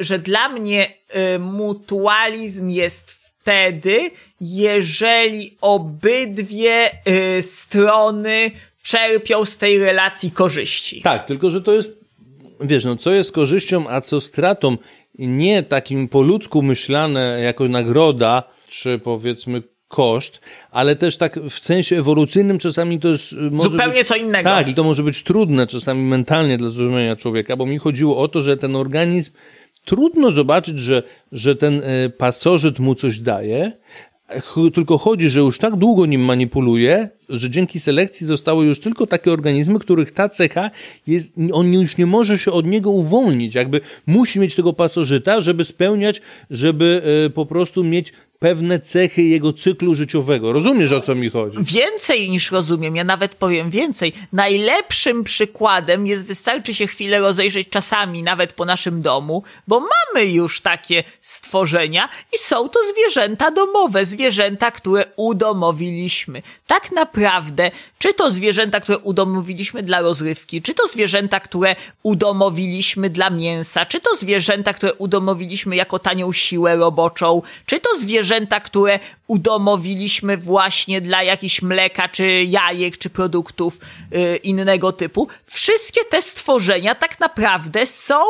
[0.00, 0.92] że dla mnie
[1.34, 6.90] y, mutualizm jest wtedy, jeżeli obydwie
[7.38, 8.50] y, strony
[8.82, 11.00] czerpią z tej relacji korzyści.
[11.02, 12.00] Tak, tylko że to jest,
[12.60, 14.76] wiesz, no co jest korzyścią, a co stratą,
[15.18, 21.98] nie takim po ludzku myślane jako nagroda, czy powiedzmy koszt, ale też tak w sensie
[21.98, 23.32] ewolucyjnym czasami to jest...
[23.32, 24.48] y, Zupełnie być, co innego.
[24.48, 28.28] Tak, i to może być trudne czasami mentalnie dla zrozumienia człowieka, bo mi chodziło o
[28.28, 29.32] to, że ten organizm,
[29.84, 33.72] trudno zobaczyć, że, że ten y, pasożyt mu coś daje,
[34.74, 39.32] tylko chodzi, że już tak długo nim manipuluje, że dzięki selekcji zostały już tylko takie
[39.32, 40.70] organizmy, których ta cecha
[41.06, 43.54] jest, on już nie może się od niego uwolnić.
[43.54, 48.12] Jakby musi mieć tego pasożyta, żeby spełniać, żeby e, po prostu mieć
[48.44, 50.52] pewne cechy jego cyklu życiowego.
[50.52, 51.58] Rozumiesz, o co mi chodzi?
[51.60, 54.12] Więcej niż rozumiem, ja nawet powiem więcej.
[54.32, 60.60] Najlepszym przykładem jest, wystarczy się chwilę rozejrzeć czasami, nawet po naszym domu, bo mamy już
[60.60, 66.42] takie stworzenia i są to zwierzęta domowe, zwierzęta, które udomowiliśmy.
[66.66, 67.23] Tak naprawdę,
[67.98, 74.00] czy to zwierzęta, które udomowiliśmy dla rozrywki, czy to zwierzęta, które udomowiliśmy dla mięsa, czy
[74.00, 81.22] to zwierzęta, które udomowiliśmy jako tanią siłę roboczą, czy to zwierzęta, które udomowiliśmy właśnie dla
[81.22, 83.78] jakichś mleka, czy jajek, czy produktów
[84.14, 85.28] y, innego typu.
[85.46, 88.20] Wszystkie te stworzenia tak naprawdę są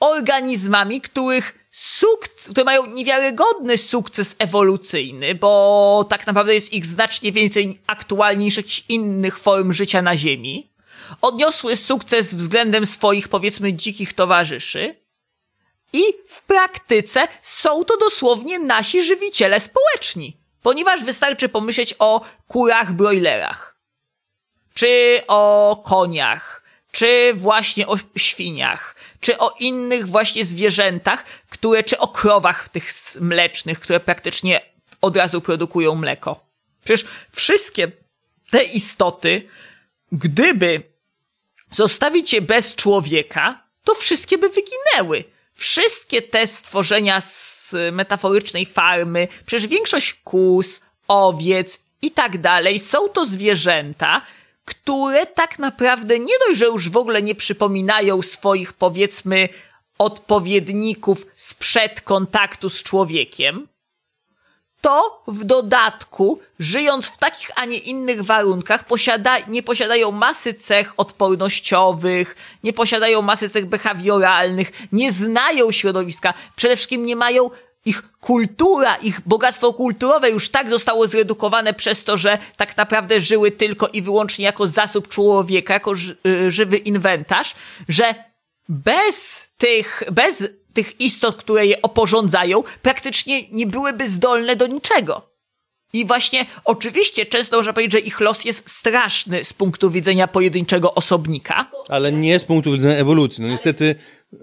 [0.00, 7.80] organizmami, których sukces, które mają niewiarygodny sukces ewolucyjny, bo tak naprawdę jest ich znacznie więcej
[7.86, 10.70] aktualnie niż jakichś innych form życia na Ziemi.
[11.22, 14.94] Odniosły sukces względem swoich, powiedzmy, dzikich towarzyszy.
[15.92, 20.36] I w praktyce są to dosłownie nasi żywiciele społeczni.
[20.62, 23.80] Ponieważ wystarczy pomyśleć o kurach broilerach.
[24.74, 26.62] Czy o koniach.
[26.92, 28.94] Czy właśnie o świniach.
[29.20, 34.60] Czy o innych właśnie zwierzętach, które, czy o krowach tych mlecznych, które praktycznie
[35.00, 36.40] od razu produkują mleko.
[36.84, 37.92] Przecież wszystkie
[38.50, 39.48] te istoty,
[40.12, 40.82] gdyby
[41.72, 45.24] zostawić je bez człowieka, to wszystkie by wyginęły
[45.60, 53.26] wszystkie te stworzenia z metaforycznej farmy, przecież większość kus, owiec i tak dalej, są to
[53.26, 54.22] zwierzęta,
[54.70, 59.48] które tak naprawdę nie dość, że już w ogóle nie przypominają swoich, powiedzmy,
[59.98, 63.68] odpowiedników sprzed kontaktu z człowiekiem,
[64.80, 70.94] to w dodatku, żyjąc w takich, a nie innych warunkach, posiada, nie posiadają masy cech
[70.96, 77.50] odpornościowych, nie posiadają masy cech behawioralnych, nie znają środowiska, przede wszystkim nie mają
[77.90, 83.50] ich kultura, ich bogactwo kulturowe już tak zostało zredukowane przez to, że tak naprawdę żyły
[83.50, 85.92] tylko i wyłącznie jako zasób człowieka, jako
[86.26, 87.54] y, żywy inwentarz,
[87.88, 88.14] że
[88.68, 95.29] bez tych, bez tych istot, które je oporządzają, praktycznie nie byłyby zdolne do niczego.
[95.92, 100.94] I właśnie, oczywiście, często można powiedzieć, że ich los jest straszny z punktu widzenia pojedynczego
[100.94, 101.70] osobnika.
[101.88, 103.42] Ale nie z punktu widzenia ewolucji.
[103.42, 103.94] No niestety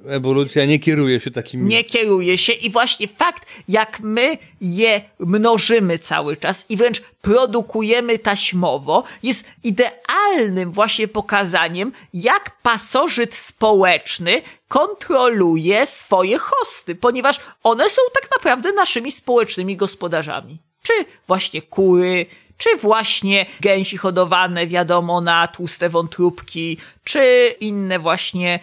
[0.06, 1.68] ewolucja nie kieruje się takim.
[1.68, 8.20] Nie kieruje się i właśnie fakt, jak my je mnożymy cały czas i wręcz produkujemy
[8.20, 18.32] taśmowo, jest idealnym właśnie pokazaniem, jak pasożyt społeczny kontroluje swoje hosty, ponieważ one są tak
[18.32, 20.67] naprawdę naszymi społecznymi gospodarzami.
[20.84, 20.94] Czy
[21.28, 22.26] właśnie kury,
[22.58, 28.60] czy właśnie gęsi hodowane, wiadomo, na tłuste wątróbki, czy inne właśnie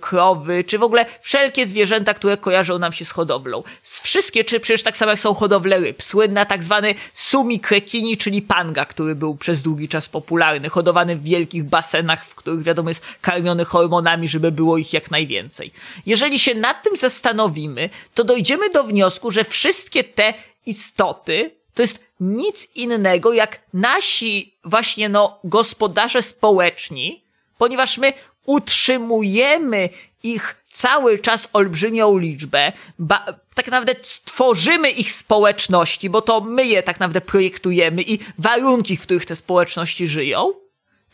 [0.00, 3.62] krowy, czy w ogóle wszelkie zwierzęta, które kojarzą nam się z hodowlą.
[3.82, 6.02] Wszystkie, czy przecież tak samo jak są hodowle ryb.
[6.02, 11.22] Słynna tak zwany sumi krekini, czyli panga, który był przez długi czas popularny, hodowany w
[11.22, 15.72] wielkich basenach, w których wiadomo jest karmiony hormonami, żeby było ich jak najwięcej.
[16.06, 20.34] Jeżeli się nad tym zastanowimy, to dojdziemy do wniosku, że wszystkie te
[20.66, 27.24] istoty to jest nic innego jak nasi właśnie no gospodarze społeczni,
[27.58, 28.12] ponieważ my
[28.46, 29.88] utrzymujemy
[30.22, 36.82] ich cały czas olbrzymią liczbę, ba, tak naprawdę stworzymy ich społeczności, bo to my je
[36.82, 40.52] tak naprawdę projektujemy i warunki, w których te społeczności żyją,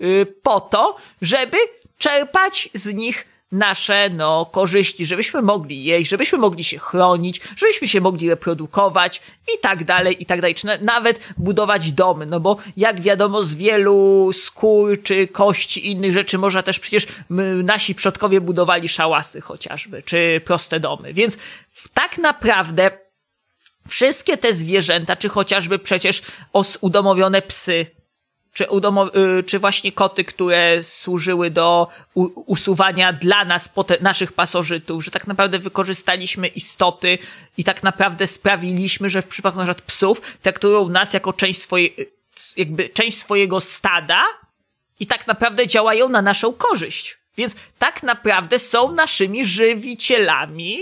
[0.01, 1.57] yy, po to, żeby
[1.99, 8.01] czerpać z nich nasze, no, korzyści, żebyśmy mogli jeść, żebyśmy mogli się chronić, żebyśmy się
[8.01, 9.23] mogli reprodukować
[9.55, 13.57] i tak dalej, i tak dalej, czy nawet budować domy, no bo jak wiadomo z
[13.57, 20.03] wielu skór, czy kości, innych rzeczy można też przecież my, nasi przodkowie budowali szałasy chociażby,
[20.03, 21.39] czy proste domy, więc
[21.95, 22.91] tak naprawdę
[23.89, 27.87] wszystkie te zwierzęta, czy chociażby przecież os udomowione psy,
[28.53, 31.89] czy, udomo- y, czy właśnie koty, które służyły do
[32.35, 37.19] usuwania dla nas naszych pasożytów, że tak naprawdę wykorzystaliśmy istoty
[37.59, 41.97] i tak naprawdę sprawiliśmy, że w przypadku na przykład psów traktują nas jako część swojej,
[42.57, 44.23] jakby część swojego stada
[45.01, 47.19] i tak naprawdę działają na naszą korzyść.
[47.37, 50.79] Więc tak naprawdę są naszymi żywicielami,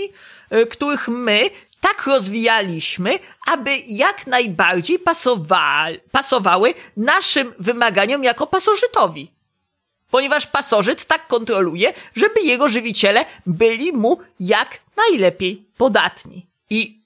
[0.53, 1.49] y, których my
[1.81, 9.31] tak rozwijaliśmy, aby jak najbardziej pasowa- pasowały naszym wymaganiom jako pasożytowi.
[10.11, 16.45] Ponieważ pasożyt tak kontroluje, żeby jego żywiciele byli mu jak najlepiej podatni.
[16.69, 17.01] I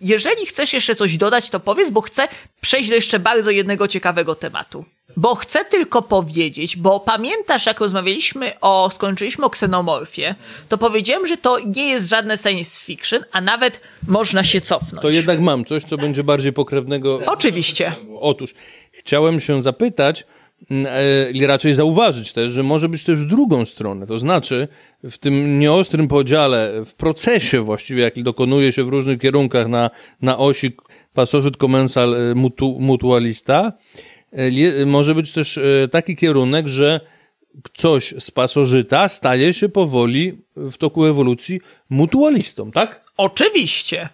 [0.00, 2.28] jeżeli chcesz jeszcze coś dodać, to powiedz, bo chcę
[2.60, 4.84] przejść do jeszcze bardzo jednego ciekawego tematu.
[5.16, 10.34] Bo chcę tylko powiedzieć, bo pamiętasz, jak rozmawialiśmy o, skończyliśmy o ksenomorfie,
[10.68, 15.02] to powiedziałem, że to nie jest żadne science fiction, a nawet można się cofnąć.
[15.02, 17.20] To jednak mam coś, co będzie bardziej pokrewnego.
[17.26, 17.94] Oczywiście.
[18.20, 18.54] Otóż
[18.92, 20.24] chciałem się zapytać,
[20.70, 24.06] mm, e, i raczej zauważyć też, że może być też w drugą stronę.
[24.06, 24.68] To znaczy,
[25.04, 29.90] w tym nieostrym podziale, w procesie właściwie, jaki dokonuje się w różnych kierunkach na,
[30.22, 30.76] na osi
[31.14, 33.72] pasożyt, komensal, e, mutu, mutualista,
[34.86, 37.00] może być też e, taki kierunek, że
[37.74, 41.60] coś z pasożyta staje się powoli w toku ewolucji
[41.90, 43.04] mutualistą, tak?
[43.16, 44.08] Oczywiście.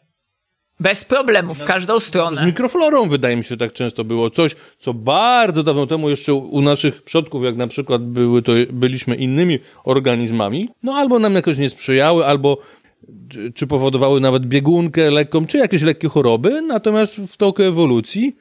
[0.81, 2.47] Bez problemu, w każdą Z stronę.
[2.47, 4.31] mikroflorą wydaje mi się tak często było.
[4.31, 9.17] Coś, co bardzo dawno temu jeszcze u naszych przodków, jak na przykład były to, byliśmy
[9.17, 12.59] innymi organizmami, no albo nam jakoś nie sprzyjały, albo
[13.29, 18.37] czy, czy powodowały nawet biegunkę lekką, czy jakieś lekkie choroby, natomiast w toku ewolucji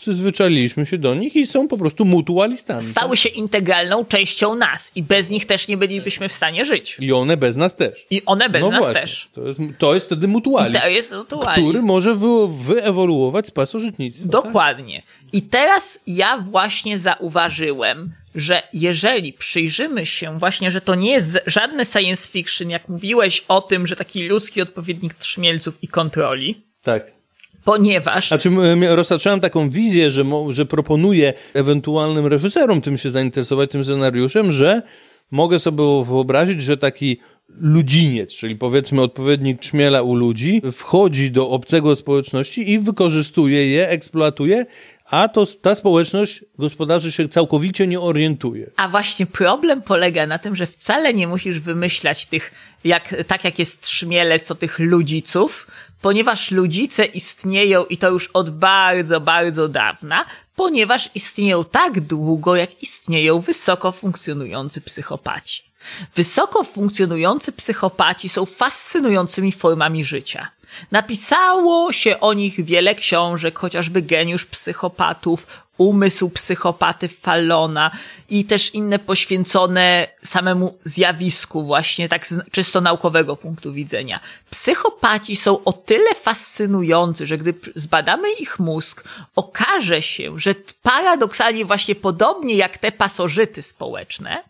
[0.00, 2.82] przyzwyczailiśmy się do nich i są po prostu mutualistami.
[2.82, 6.96] Stały się integralną częścią nas i bez nich też nie bylibyśmy w stanie żyć.
[7.00, 8.06] I one bez nas też.
[8.10, 9.28] I one bez no nas właśnie, też.
[9.32, 11.62] To jest, to jest wtedy mutualizm, To jest mutualizm.
[11.68, 12.26] który może wy,
[12.60, 14.28] wyewoluować z pasożytnictwa.
[14.28, 15.02] Dokładnie.
[15.32, 21.84] I teraz ja właśnie zauważyłem, że jeżeli przyjrzymy się właśnie, że to nie jest żadne
[21.84, 27.19] science fiction, jak mówiłeś o tym, że taki ludzki odpowiednik trzmielców i kontroli, Tak.
[27.64, 28.50] Ponieważ Znaczy,
[28.88, 34.82] roztaczałem taką wizję, że, że proponuję ewentualnym reżyserom tym się zainteresować, tym scenariuszem, że
[35.30, 37.20] mogę sobie wyobrazić, że taki
[37.60, 44.66] ludziniec, czyli powiedzmy odpowiednik czmiela u ludzi, wchodzi do obcego społeczności i wykorzystuje je, eksploatuje,
[45.10, 48.70] a to ta społeczność gospodarzy się całkowicie nie orientuje.
[48.76, 52.50] A właśnie problem polega na tym, że wcale nie musisz wymyślać tych,
[52.84, 55.66] jak, tak jak jest trzmielec, co tych ludziców,
[56.02, 60.24] ponieważ ludzice istnieją i to już od bardzo, bardzo dawna,
[60.56, 65.69] ponieważ istnieją tak długo, jak istnieją wysoko funkcjonujący psychopaci.
[66.16, 70.50] Wysoko funkcjonujący psychopaci są fascynującymi formami życia.
[70.90, 75.46] Napisało się o nich wiele książek, chociażby Geniusz Psychopatów,
[75.78, 77.90] Umysł Psychopaty Fallona
[78.30, 84.20] i też inne poświęcone samemu zjawisku właśnie tak z czysto naukowego punktu widzenia.
[84.50, 89.04] Psychopaci są o tyle fascynujący, że gdy zbadamy ich mózg,
[89.36, 94.42] okaże się, że paradoksalnie właśnie podobnie jak te pasożyty społeczne,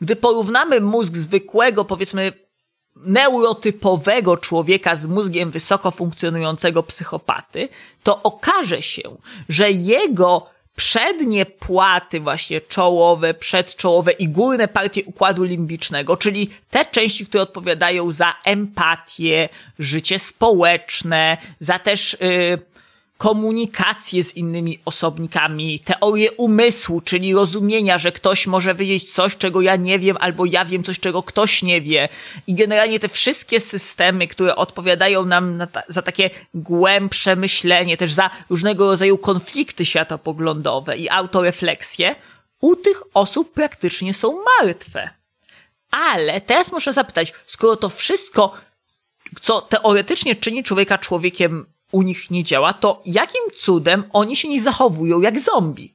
[0.00, 2.32] gdy porównamy mózg zwykłego, powiedzmy,
[2.96, 7.68] neurotypowego człowieka z mózgiem wysoko funkcjonującego psychopaty,
[8.02, 9.02] to okaże się,
[9.48, 10.46] że jego
[10.76, 18.12] przednie płaty, właśnie czołowe, przedczołowe i górne partie układu limbicznego, czyli te części, które odpowiadają
[18.12, 19.48] za empatię,
[19.78, 22.58] życie społeczne, za też yy,
[23.20, 29.76] komunikację z innymi osobnikami, teorię umysłu, czyli rozumienia, że ktoś może wiedzieć coś, czego ja
[29.76, 32.08] nie wiem, albo ja wiem coś, czego ktoś nie wie.
[32.46, 38.12] I generalnie te wszystkie systemy, które odpowiadają nam na ta, za takie głębsze myślenie, też
[38.12, 42.16] za różnego rodzaju konflikty światopoglądowe i autorefleksje,
[42.60, 45.10] u tych osób praktycznie są martwe.
[45.90, 48.54] Ale teraz muszę zapytać, skoro to wszystko,
[49.40, 54.62] co teoretycznie czyni człowieka człowiekiem, u nich nie działa, to jakim cudem oni się nie
[54.62, 55.94] zachowują jak zombie?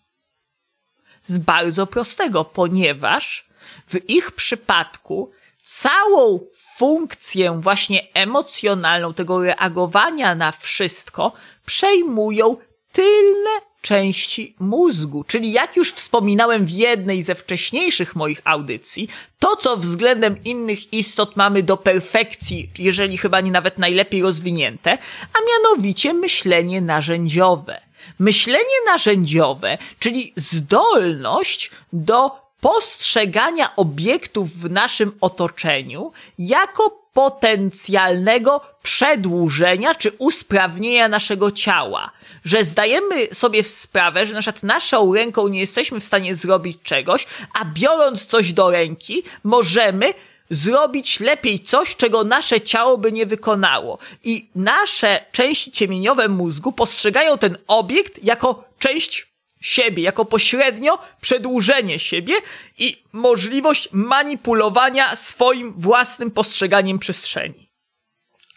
[1.24, 3.50] Z bardzo prostego, ponieważ
[3.88, 5.32] w ich przypadku
[5.64, 6.40] całą
[6.78, 11.32] funkcję właśnie emocjonalną tego reagowania na wszystko
[11.66, 12.58] przejmują
[12.92, 13.50] tylne
[13.86, 15.24] części mózgu.
[15.24, 19.10] Czyli jak już wspominałem w jednej ze wcześniejszych moich audycji,
[19.40, 24.98] to co względem innych istot mamy do perfekcji, jeżeli chyba nie nawet najlepiej rozwinięte,
[25.34, 27.82] a mianowicie myślenie narzędziowe.
[28.20, 32.32] Myślenie narzędziowe, czyli zdolność do
[32.62, 42.12] postrzegania obiektów w naszym otoczeniu jako potencjalnego przedłużenia czy usprawnienia naszego ciała.
[42.46, 47.28] Że zdajemy sobie sprawę, że na przykład naszą ręką nie jesteśmy w stanie zrobić czegoś,
[47.54, 50.14] a biorąc coś do ręki, możemy
[50.50, 53.98] zrobić lepiej coś, czego nasze ciało by nie wykonało.
[54.24, 59.35] I nasze części ciemieniowe mózgu postrzegają ten obiekt jako część
[59.66, 62.34] siebie, jako pośrednio przedłużenie siebie
[62.78, 67.70] i możliwość manipulowania swoim własnym postrzeganiem przestrzeni.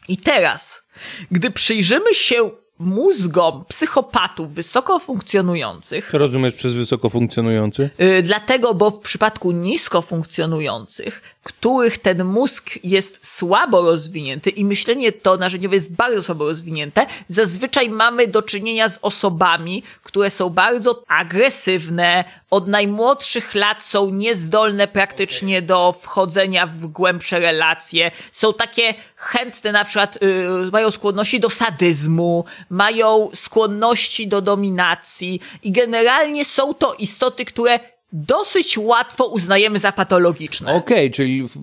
[0.08, 0.82] I teraz,
[1.30, 7.90] gdy przyjrzymy się mózgom psychopatów wysoko funkcjonujących, Co rozumiesz przez wysoko funkcjonujący?
[7.98, 15.12] Yy, dlatego, bo w przypadku nisko funkcjonujących, których ten mózg jest słabo rozwinięty i myślenie
[15.12, 21.04] to narzędziowe jest bardzo słabo rozwinięte, zazwyczaj mamy do czynienia z osobami, które są bardzo
[21.08, 29.72] agresywne, od najmłodszych lat są niezdolne praktycznie do wchodzenia w głębsze relacje, są takie chętne
[29.72, 36.94] na przykład, yy, mają skłonności do sadyzmu, mają skłonności do dominacji i generalnie są to
[36.94, 37.80] istoty, które
[38.12, 40.72] dosyć łatwo uznajemy za patologiczne.
[40.72, 41.58] Okej, czyli w,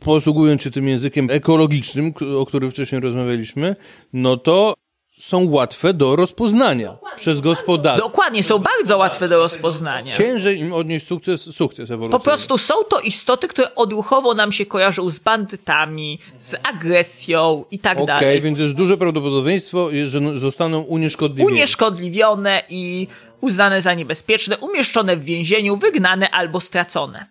[0.00, 3.76] posługując się tym językiem ekologicznym, o którym wcześniej rozmawialiśmy,
[4.12, 4.74] no to
[5.18, 8.02] są łatwe do rozpoznania przez gospodarkę.
[8.02, 10.12] Dokładnie, są bardzo łatwe do rozpoznania.
[10.12, 12.18] Ciężej im odnieść sukces, sukces ewolucyjny.
[12.18, 17.78] Po prostu są to istoty, które odruchowo nam się kojarzą z bandytami, z agresją i
[17.78, 18.40] tak Okej, dalej.
[18.40, 21.54] więc jest duże prawdopodobieństwo, że zostaną unieszkodliwione.
[21.54, 23.06] Unieszkodliwione i
[23.40, 27.26] uznane za niebezpieczne, umieszczone w więzieniu, wygnane albo stracone.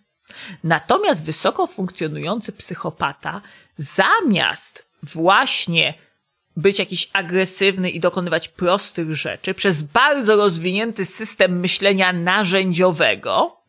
[0.63, 3.41] Natomiast wysoko funkcjonujący psychopata,
[3.77, 5.93] zamiast właśnie
[6.57, 13.61] być jakiś agresywny i dokonywać prostych rzeczy, przez bardzo rozwinięty system myślenia narzędziowego,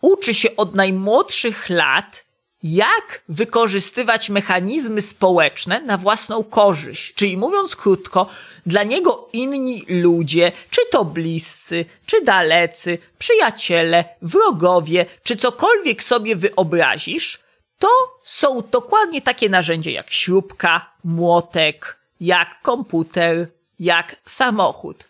[0.00, 2.25] uczy się od najmłodszych lat,
[2.62, 7.14] jak wykorzystywać mechanizmy społeczne na własną korzyść.
[7.14, 8.26] Czyli mówiąc krótko,
[8.66, 17.38] dla niego inni ludzie, czy to bliscy, czy dalecy, przyjaciele, wrogowie, czy cokolwiek sobie wyobrazisz,
[17.78, 17.88] to
[18.24, 23.48] są dokładnie takie narzędzia jak śrubka, młotek, jak komputer,
[23.80, 25.04] jak samochód.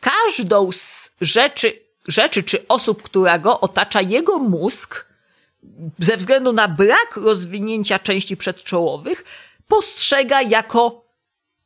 [0.00, 1.72] Każdą z rzeczy,
[2.08, 5.13] rzeczy czy osób, która go otacza, jego mózg,
[5.98, 9.24] ze względu na brak rozwinięcia części przedczołowych,
[9.68, 11.04] postrzega jako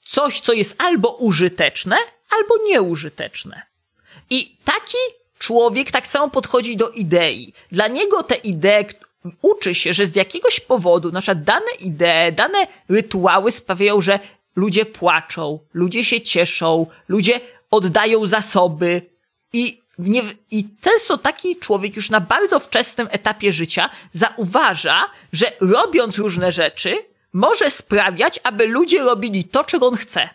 [0.05, 1.97] coś, co jest albo użyteczne,
[2.31, 3.63] albo nieużyteczne.
[4.31, 4.99] I taki
[5.39, 7.53] człowiek tak samo podchodzi do idei.
[7.73, 8.85] Dla niego te idee
[9.43, 14.19] uczy się, że z jakiegoś powodu, na przykład dane idee, dane rytuały sprawiają, że
[14.57, 17.41] ludzie płaczą, ludzie się cieszą, ludzie
[17.71, 19.03] oddają zasoby
[19.53, 26.19] i nie, I często taki człowiek już na bardzo wczesnym etapie życia zauważa, że robiąc
[26.19, 26.99] różne rzeczy,
[27.33, 30.29] może sprawiać, aby ludzie robili to, czego on chce.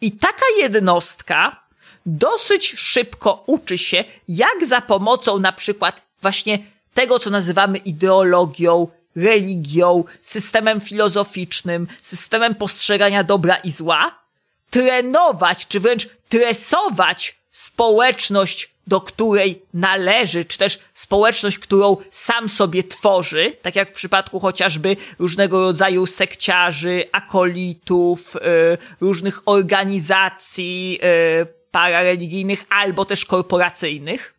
[0.00, 1.64] I taka jednostka
[2.06, 6.58] dosyć szybko uczy się, jak za pomocą na przykład właśnie
[6.94, 14.18] tego, co nazywamy ideologią, religią, systemem filozoficznym, systemem postrzegania dobra i zła,
[14.70, 23.56] trenować, czy wręcz tresować społeczność, do której należy, czy też społeczność, którą sam sobie tworzy,
[23.62, 28.40] tak jak w przypadku chociażby różnego rodzaju sekciarzy, akolitów, y,
[29.00, 30.98] różnych organizacji
[31.42, 34.34] y, parareligijnych albo też korporacyjnych,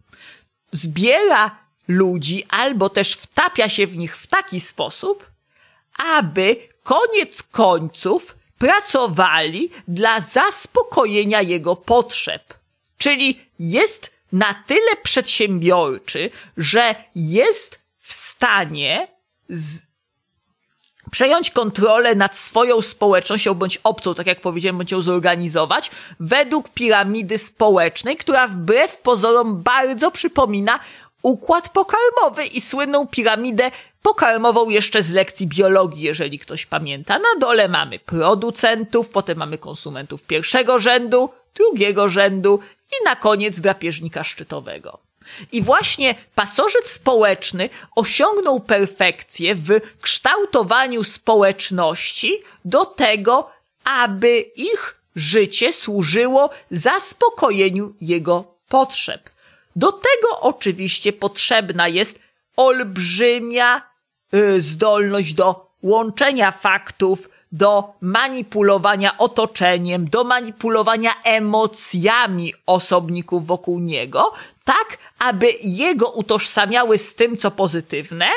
[0.72, 5.26] zbiera ludzi albo też wtapia się w nich w taki sposób,
[6.18, 12.65] aby koniec końców pracowali dla zaspokojenia jego potrzeb.
[12.98, 19.08] Czyli jest na tyle przedsiębiorczy, że jest w stanie
[19.50, 19.82] z...
[21.12, 27.38] przejąć kontrolę nad swoją społecznością bądź obcą, tak jak powiedziałem, bądź ją zorganizować, według piramidy
[27.38, 30.80] społecznej, która wbrew pozorom bardzo przypomina
[31.22, 33.72] układ pokarmowy i słynną piramidę
[34.02, 37.20] pokarmową jeszcze z lekcji biologii, jeżeli ktoś pamięta.
[37.20, 42.60] Na dole mamy producentów, potem mamy konsumentów pierwszego rzędu, drugiego rzędu
[42.92, 45.00] i na koniec drapieżnika szczytowego.
[45.52, 49.70] I właśnie pasożyt społeczny osiągnął perfekcję w
[50.02, 53.52] kształtowaniu społeczności do tego,
[53.84, 59.30] aby ich życie służyło zaspokojeniu jego potrzeb.
[59.76, 62.20] Do tego oczywiście potrzebna jest
[62.58, 63.82] olbrzymia
[64.34, 74.34] y, zdolność do łączenia faktów, do manipulowania otoczeniem, do manipulowania emocjami osobników wokół niego,
[74.64, 78.28] tak aby jego utożsamiały z tym, co pozytywne,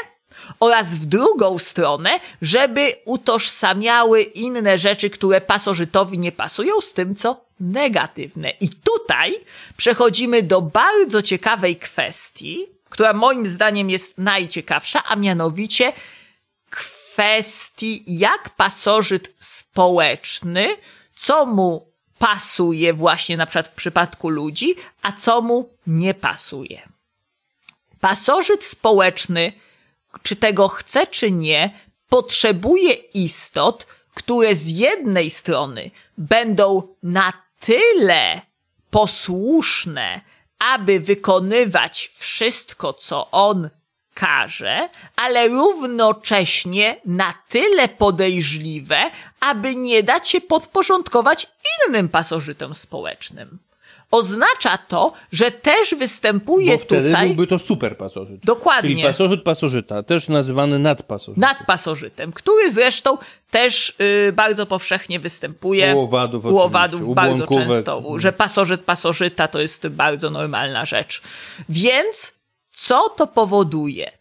[0.60, 2.10] oraz w drugą stronę,
[2.42, 8.50] żeby utożsamiały inne rzeczy, które pasożytowi nie pasują z tym, co negatywne.
[8.60, 9.40] I tutaj
[9.76, 15.92] przechodzimy do bardzo ciekawej kwestii, która moim zdaniem jest najciekawsza, a mianowicie
[17.18, 20.76] kwestii, jak pasożyt społeczny,
[21.14, 26.88] co mu pasuje właśnie na przykład w przypadku ludzi, a co mu nie pasuje.
[28.00, 29.52] Pasożyt społeczny,
[30.22, 31.70] czy tego chce, czy nie,
[32.08, 38.40] potrzebuje istot, które z jednej strony będą na tyle
[38.90, 40.20] posłuszne,
[40.58, 43.70] aby wykonywać wszystko, co on
[44.18, 48.96] każe, ale równocześnie na tyle podejrzliwe,
[49.40, 51.46] aby nie dać się podporządkować
[51.88, 53.58] innym pasożytom społecznym.
[54.10, 58.40] Oznacza to, że też występuje Bo wtedy tutaj byłby to super pasożyt.
[58.44, 58.90] Dokładnie.
[58.90, 61.40] Czyli pasożyt pasożyta, też nazywany nadpasożytem.
[61.40, 63.18] nad pasożytem, który zresztą
[63.50, 65.96] też y, bardzo powszechnie występuje.
[65.96, 71.22] U owadów U owadów bardzo często, że pasożyt pasożyta to jest bardzo normalna rzecz.
[71.68, 72.37] Więc
[72.78, 74.12] co to powoduje?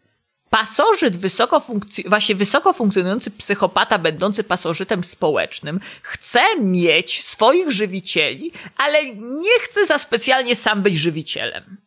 [0.50, 9.06] Pasożyt wysoko funkcj- właśnie wysoko funkcjonujący psychopata, będący pasożytem społecznym, chce mieć swoich żywicieli, ale
[9.16, 11.78] nie chce za specjalnie sam być żywicielem.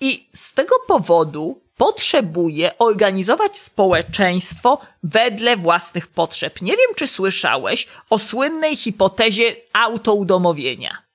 [0.00, 6.62] I z tego powodu potrzebuje organizować społeczeństwo wedle własnych potrzeb.
[6.62, 11.05] Nie wiem, czy słyszałeś o słynnej hipotezie autoudomowienia.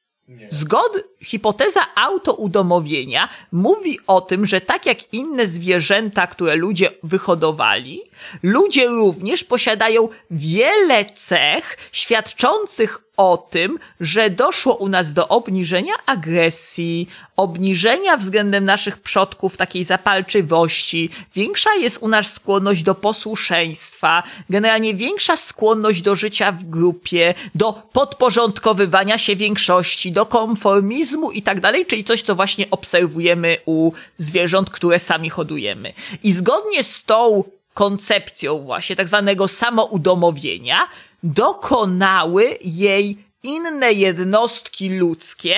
[0.50, 8.02] Zgod, hipoteza autoudomowienia mówi o tym, że tak jak inne zwierzęta, które ludzie wyhodowali,
[8.44, 17.08] ludzie również posiadają wiele cech świadczących o tym, że doszło u nas do obniżenia agresji,
[17.38, 25.38] obniżenia względem naszych przodków takiej zapalczywości, większa jest u nas skłonność do posłuszeństwa, generalnie większa
[25.38, 32.04] skłonność do życia w grupie, do podporządkowywania się większości, do konformizmu i tak dalej, czyli
[32.04, 35.94] coś, co właśnie obserwujemy u zwierząt, które sami hodujemy.
[36.24, 37.44] I zgodnie z tą
[37.74, 40.88] koncepcją właśnie tak zwanego samoudomowienia
[41.24, 45.56] dokonały jej inne jednostki ludzkie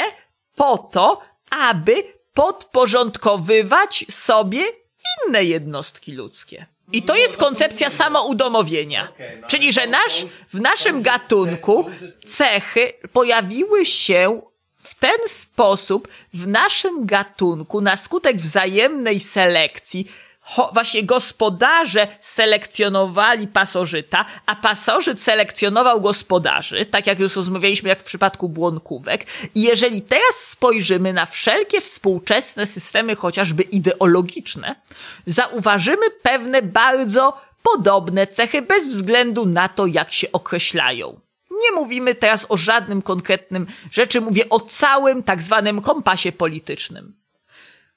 [0.56, 2.04] po to, aby
[2.34, 4.64] podporządkowywać sobie
[5.28, 6.66] inne jednostki ludzkie.
[6.92, 9.12] I to jest koncepcja samoudomowienia.
[9.48, 11.90] Czyli, że nasz, w naszym gatunku
[12.26, 14.42] cechy pojawiły się
[14.78, 20.12] w ten sposób w naszym gatunku na skutek wzajemnej selekcji
[20.74, 28.50] właśnie gospodarze selekcjonowali pasożyta, a pasożyt selekcjonował gospodarzy, tak jak już rozmawialiśmy, jak w przypadku
[28.50, 29.26] błonkówek.
[29.56, 34.76] I jeżeli teraz spojrzymy na wszelkie współczesne systemy, chociażby ideologiczne,
[35.28, 41.20] zauważymy pewne bardzo podobne cechy bez względu na to, jak się określają.
[41.52, 47.23] Nie mówimy teraz o żadnym konkretnym rzeczy, mówię o całym tak zwanym kompasie politycznym.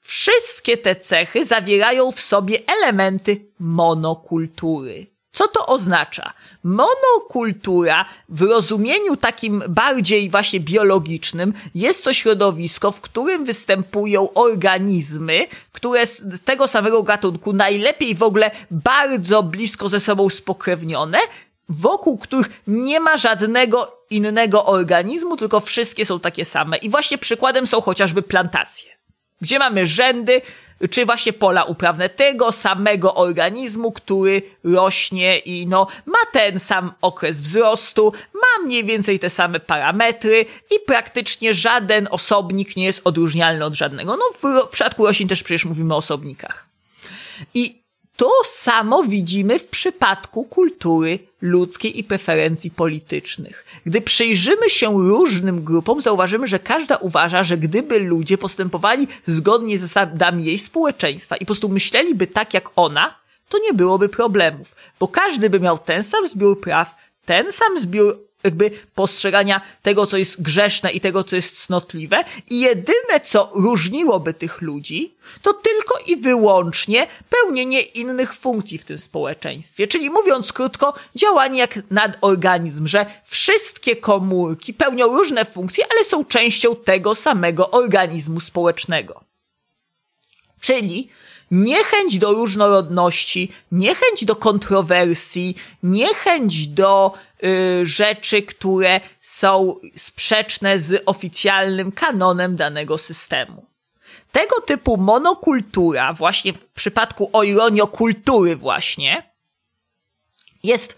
[0.07, 5.07] Wszystkie te cechy zawierają w sobie elementy monokultury.
[5.31, 6.33] Co to oznacza?
[6.63, 16.05] Monokultura w rozumieniu takim bardziej właśnie biologicznym jest to środowisko, w którym występują organizmy, które
[16.05, 21.19] z tego samego gatunku, najlepiej w ogóle bardzo blisko ze sobą spokrewnione,
[21.69, 26.77] wokół których nie ma żadnego innego organizmu, tylko wszystkie są takie same.
[26.77, 28.96] I właśnie przykładem są chociażby plantacje
[29.41, 30.41] gdzie mamy rzędy,
[30.89, 37.41] czy właśnie pola uprawne tego samego organizmu, który rośnie i no, ma ten sam okres
[37.41, 43.73] wzrostu, ma mniej więcej te same parametry i praktycznie żaden osobnik nie jest odróżnialny od
[43.73, 44.17] żadnego.
[44.17, 46.67] No, w, w przypadku roślin też przecież mówimy o osobnikach.
[47.53, 47.86] I
[48.17, 53.65] to samo widzimy w przypadku kultury ludzkiej i preferencji politycznych.
[53.85, 59.81] Gdy przyjrzymy się różnym grupom, zauważymy, że każda uważa, że gdyby ludzie postępowali zgodnie z
[59.81, 63.15] zasadami jej społeczeństwa i po prostu myśleliby tak jak ona,
[63.49, 66.95] to nie byłoby problemów, bo każdy by miał ten sam zbiór praw,
[67.25, 72.59] ten sam zbiór jakby postrzegania tego, co jest grzeszne i tego, co jest cnotliwe i
[72.59, 79.87] jedyne, co różniłoby tych ludzi, to tylko i wyłącznie pełnienie innych funkcji w tym społeczeństwie.
[79.87, 86.75] Czyli mówiąc krótko, działanie jak nadorganizm, że wszystkie komórki pełnią różne funkcje, ale są częścią
[86.75, 89.23] tego samego organizmu społecznego.
[90.61, 91.09] Czyli
[91.51, 101.91] niechęć do różnorodności, niechęć do kontrowersji, niechęć do y, rzeczy, które są sprzeczne z oficjalnym
[101.91, 103.65] kanonem danego systemu.
[104.31, 107.43] Tego typu monokultura, właśnie w przypadku o
[108.55, 109.31] właśnie,
[110.63, 110.97] jest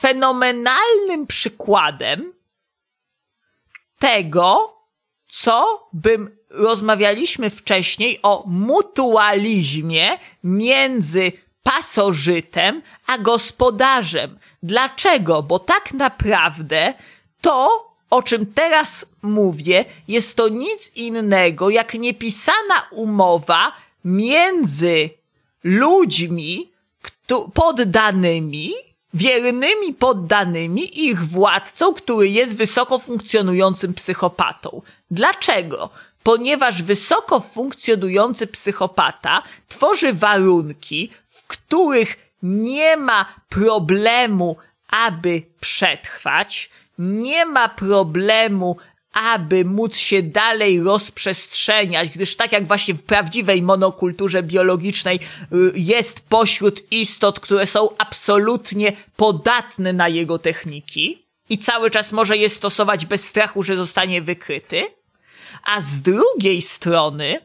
[0.00, 2.32] fenomenalnym przykładem
[3.98, 4.76] tego,
[5.28, 11.32] co bym rozmawialiśmy wcześniej o mutualizmie między
[11.62, 14.38] pasożytem a gospodarzem.
[14.62, 15.42] Dlaczego?
[15.42, 16.94] Bo tak naprawdę
[17.40, 23.72] to, o czym teraz mówię, jest to nic innego jak niepisana umowa
[24.04, 25.10] między
[25.64, 26.70] ludźmi,
[27.54, 28.74] poddanymi,
[29.14, 34.82] wiernymi poddanymi ich władcą, który jest wysoko funkcjonującym psychopatą.
[35.10, 35.90] Dlaczego?
[36.26, 44.56] Ponieważ wysoko funkcjonujący psychopata tworzy warunki, w których nie ma problemu,
[44.90, 48.76] aby przetrwać, nie ma problemu,
[49.12, 56.28] aby móc się dalej rozprzestrzeniać, gdyż tak jak właśnie w prawdziwej monokulturze biologicznej y, jest
[56.28, 63.06] pośród istot, które są absolutnie podatne na jego techniki i cały czas może je stosować
[63.06, 64.96] bez strachu, że zostanie wykryty,
[65.66, 67.40] a z drugiej strony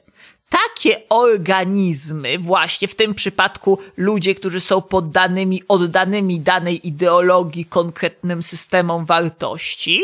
[0.50, 9.06] takie organizmy, właśnie w tym przypadku ludzie, którzy są poddanymi, oddanymi danej ideologii konkretnym systemom
[9.06, 10.02] wartości,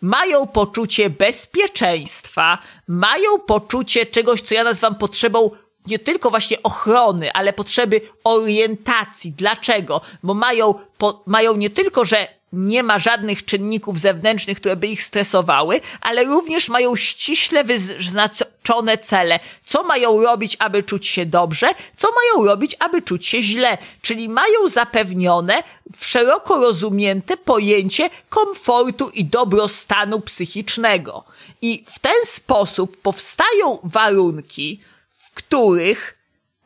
[0.00, 2.58] mają poczucie bezpieczeństwa,
[2.88, 5.50] mają poczucie czegoś, co ja nazywam potrzebą
[5.86, 9.32] nie tylko właśnie ochrony, ale potrzeby orientacji.
[9.32, 10.00] Dlaczego?
[10.22, 15.02] Bo mają, po, mają nie tylko, że nie ma żadnych czynników zewnętrznych, które by ich
[15.02, 19.40] stresowały, ale również mają ściśle wyznaczone cele.
[19.66, 23.78] Co mają robić, aby czuć się dobrze, co mają robić, aby czuć się źle.
[24.02, 25.62] Czyli mają zapewnione
[26.00, 31.24] szeroko rozumiente pojęcie komfortu i dobrostanu psychicznego.
[31.62, 34.80] I w ten sposób powstają warunki,
[35.10, 36.18] w których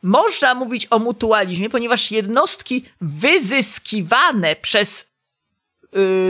[0.03, 5.05] można mówić o mutualizmie, ponieważ jednostki wyzyskiwane przez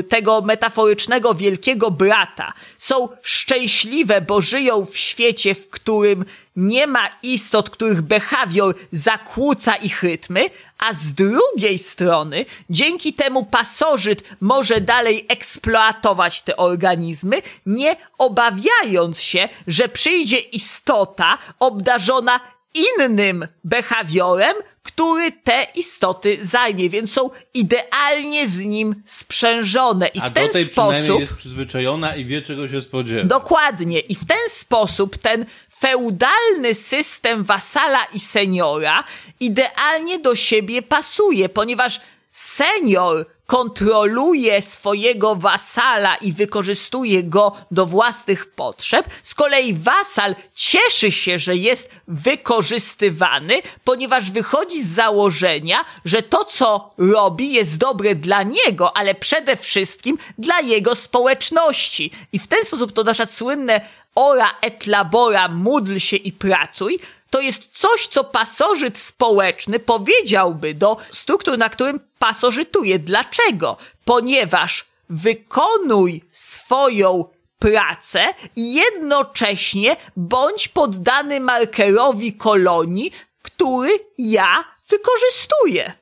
[0.09, 2.53] tego metaforycznego wielkiego brata.
[2.77, 10.03] Są szczęśliwe, bo żyją w świecie, w którym nie ma istot, których behawior zakłóca ich
[10.03, 19.21] rytmy, a z drugiej strony, dzięki temu pasożyt może dalej eksploatować te organizmy, nie obawiając
[19.21, 22.39] się, że przyjdzie istota obdarzona
[22.75, 30.07] innym behawiorem, który te istoty zajmie, więc są idealnie z nim sprzężone.
[30.07, 31.19] I A w ten do tej sposób.
[31.19, 33.23] jest przyzwyczajona i wie, czego się spodziewa.
[33.23, 33.99] Dokładnie.
[33.99, 35.45] I w ten sposób ten
[35.79, 39.03] feudalny system wasala i seniora
[39.39, 42.01] idealnie do siebie pasuje, ponieważ
[42.31, 49.05] senior kontroluje swojego wasala i wykorzystuje go do własnych potrzeb.
[49.23, 56.93] Z kolei wasal cieszy się, że jest wykorzystywany, ponieważ wychodzi z założenia, że to, co
[56.97, 62.11] robi, jest dobre dla niego, ale przede wszystkim dla jego społeczności.
[62.33, 63.81] I w ten sposób to nasza słynne
[64.15, 70.97] ora et labora, módl się i pracuj, to jest coś, co pasożyt społeczny powiedziałby do
[71.11, 72.99] struktur, na którym pasożytuje.
[72.99, 73.77] Dlaczego?
[74.05, 77.25] Ponieważ wykonuj swoją
[77.59, 83.11] pracę i jednocześnie bądź poddany markerowi kolonii,
[83.41, 85.93] który ja wykorzystuję.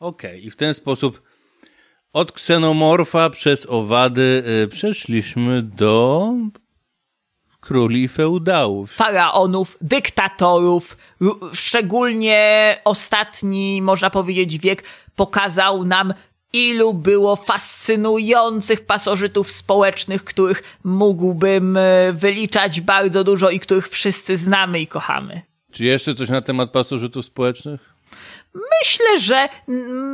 [0.00, 0.40] Okej, okay.
[0.40, 1.22] i w ten sposób
[2.12, 6.32] od ksenomorfa przez owady y, przeszliśmy do
[7.60, 8.92] króli feudałów.
[8.92, 10.96] Faraonów, dyktatorów,
[11.52, 14.84] szczególnie ostatni, można powiedzieć, wiek
[15.16, 16.14] pokazał nam,
[16.52, 24.80] ilu było fascynujących pasożytów społecznych, których mógłbym e, wyliczać bardzo dużo i których wszyscy znamy
[24.80, 25.42] i kochamy.
[25.72, 27.94] Czy jeszcze coś na temat pasożytów społecznych?
[28.54, 29.48] Myślę, że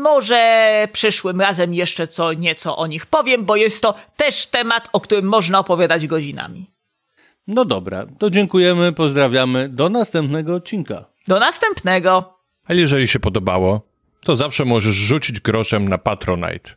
[0.03, 5.01] może przyszłym razem jeszcze co nieco o nich powiem, bo jest to też temat, o
[5.01, 6.76] którym można opowiadać godzinami.
[7.47, 9.69] No dobra, to dziękujemy, pozdrawiamy.
[9.69, 11.05] Do następnego odcinka.
[11.29, 12.39] Do następnego.
[12.65, 13.89] A jeżeli się podobało,
[14.21, 16.71] to zawsze możesz rzucić groszem na Patronite.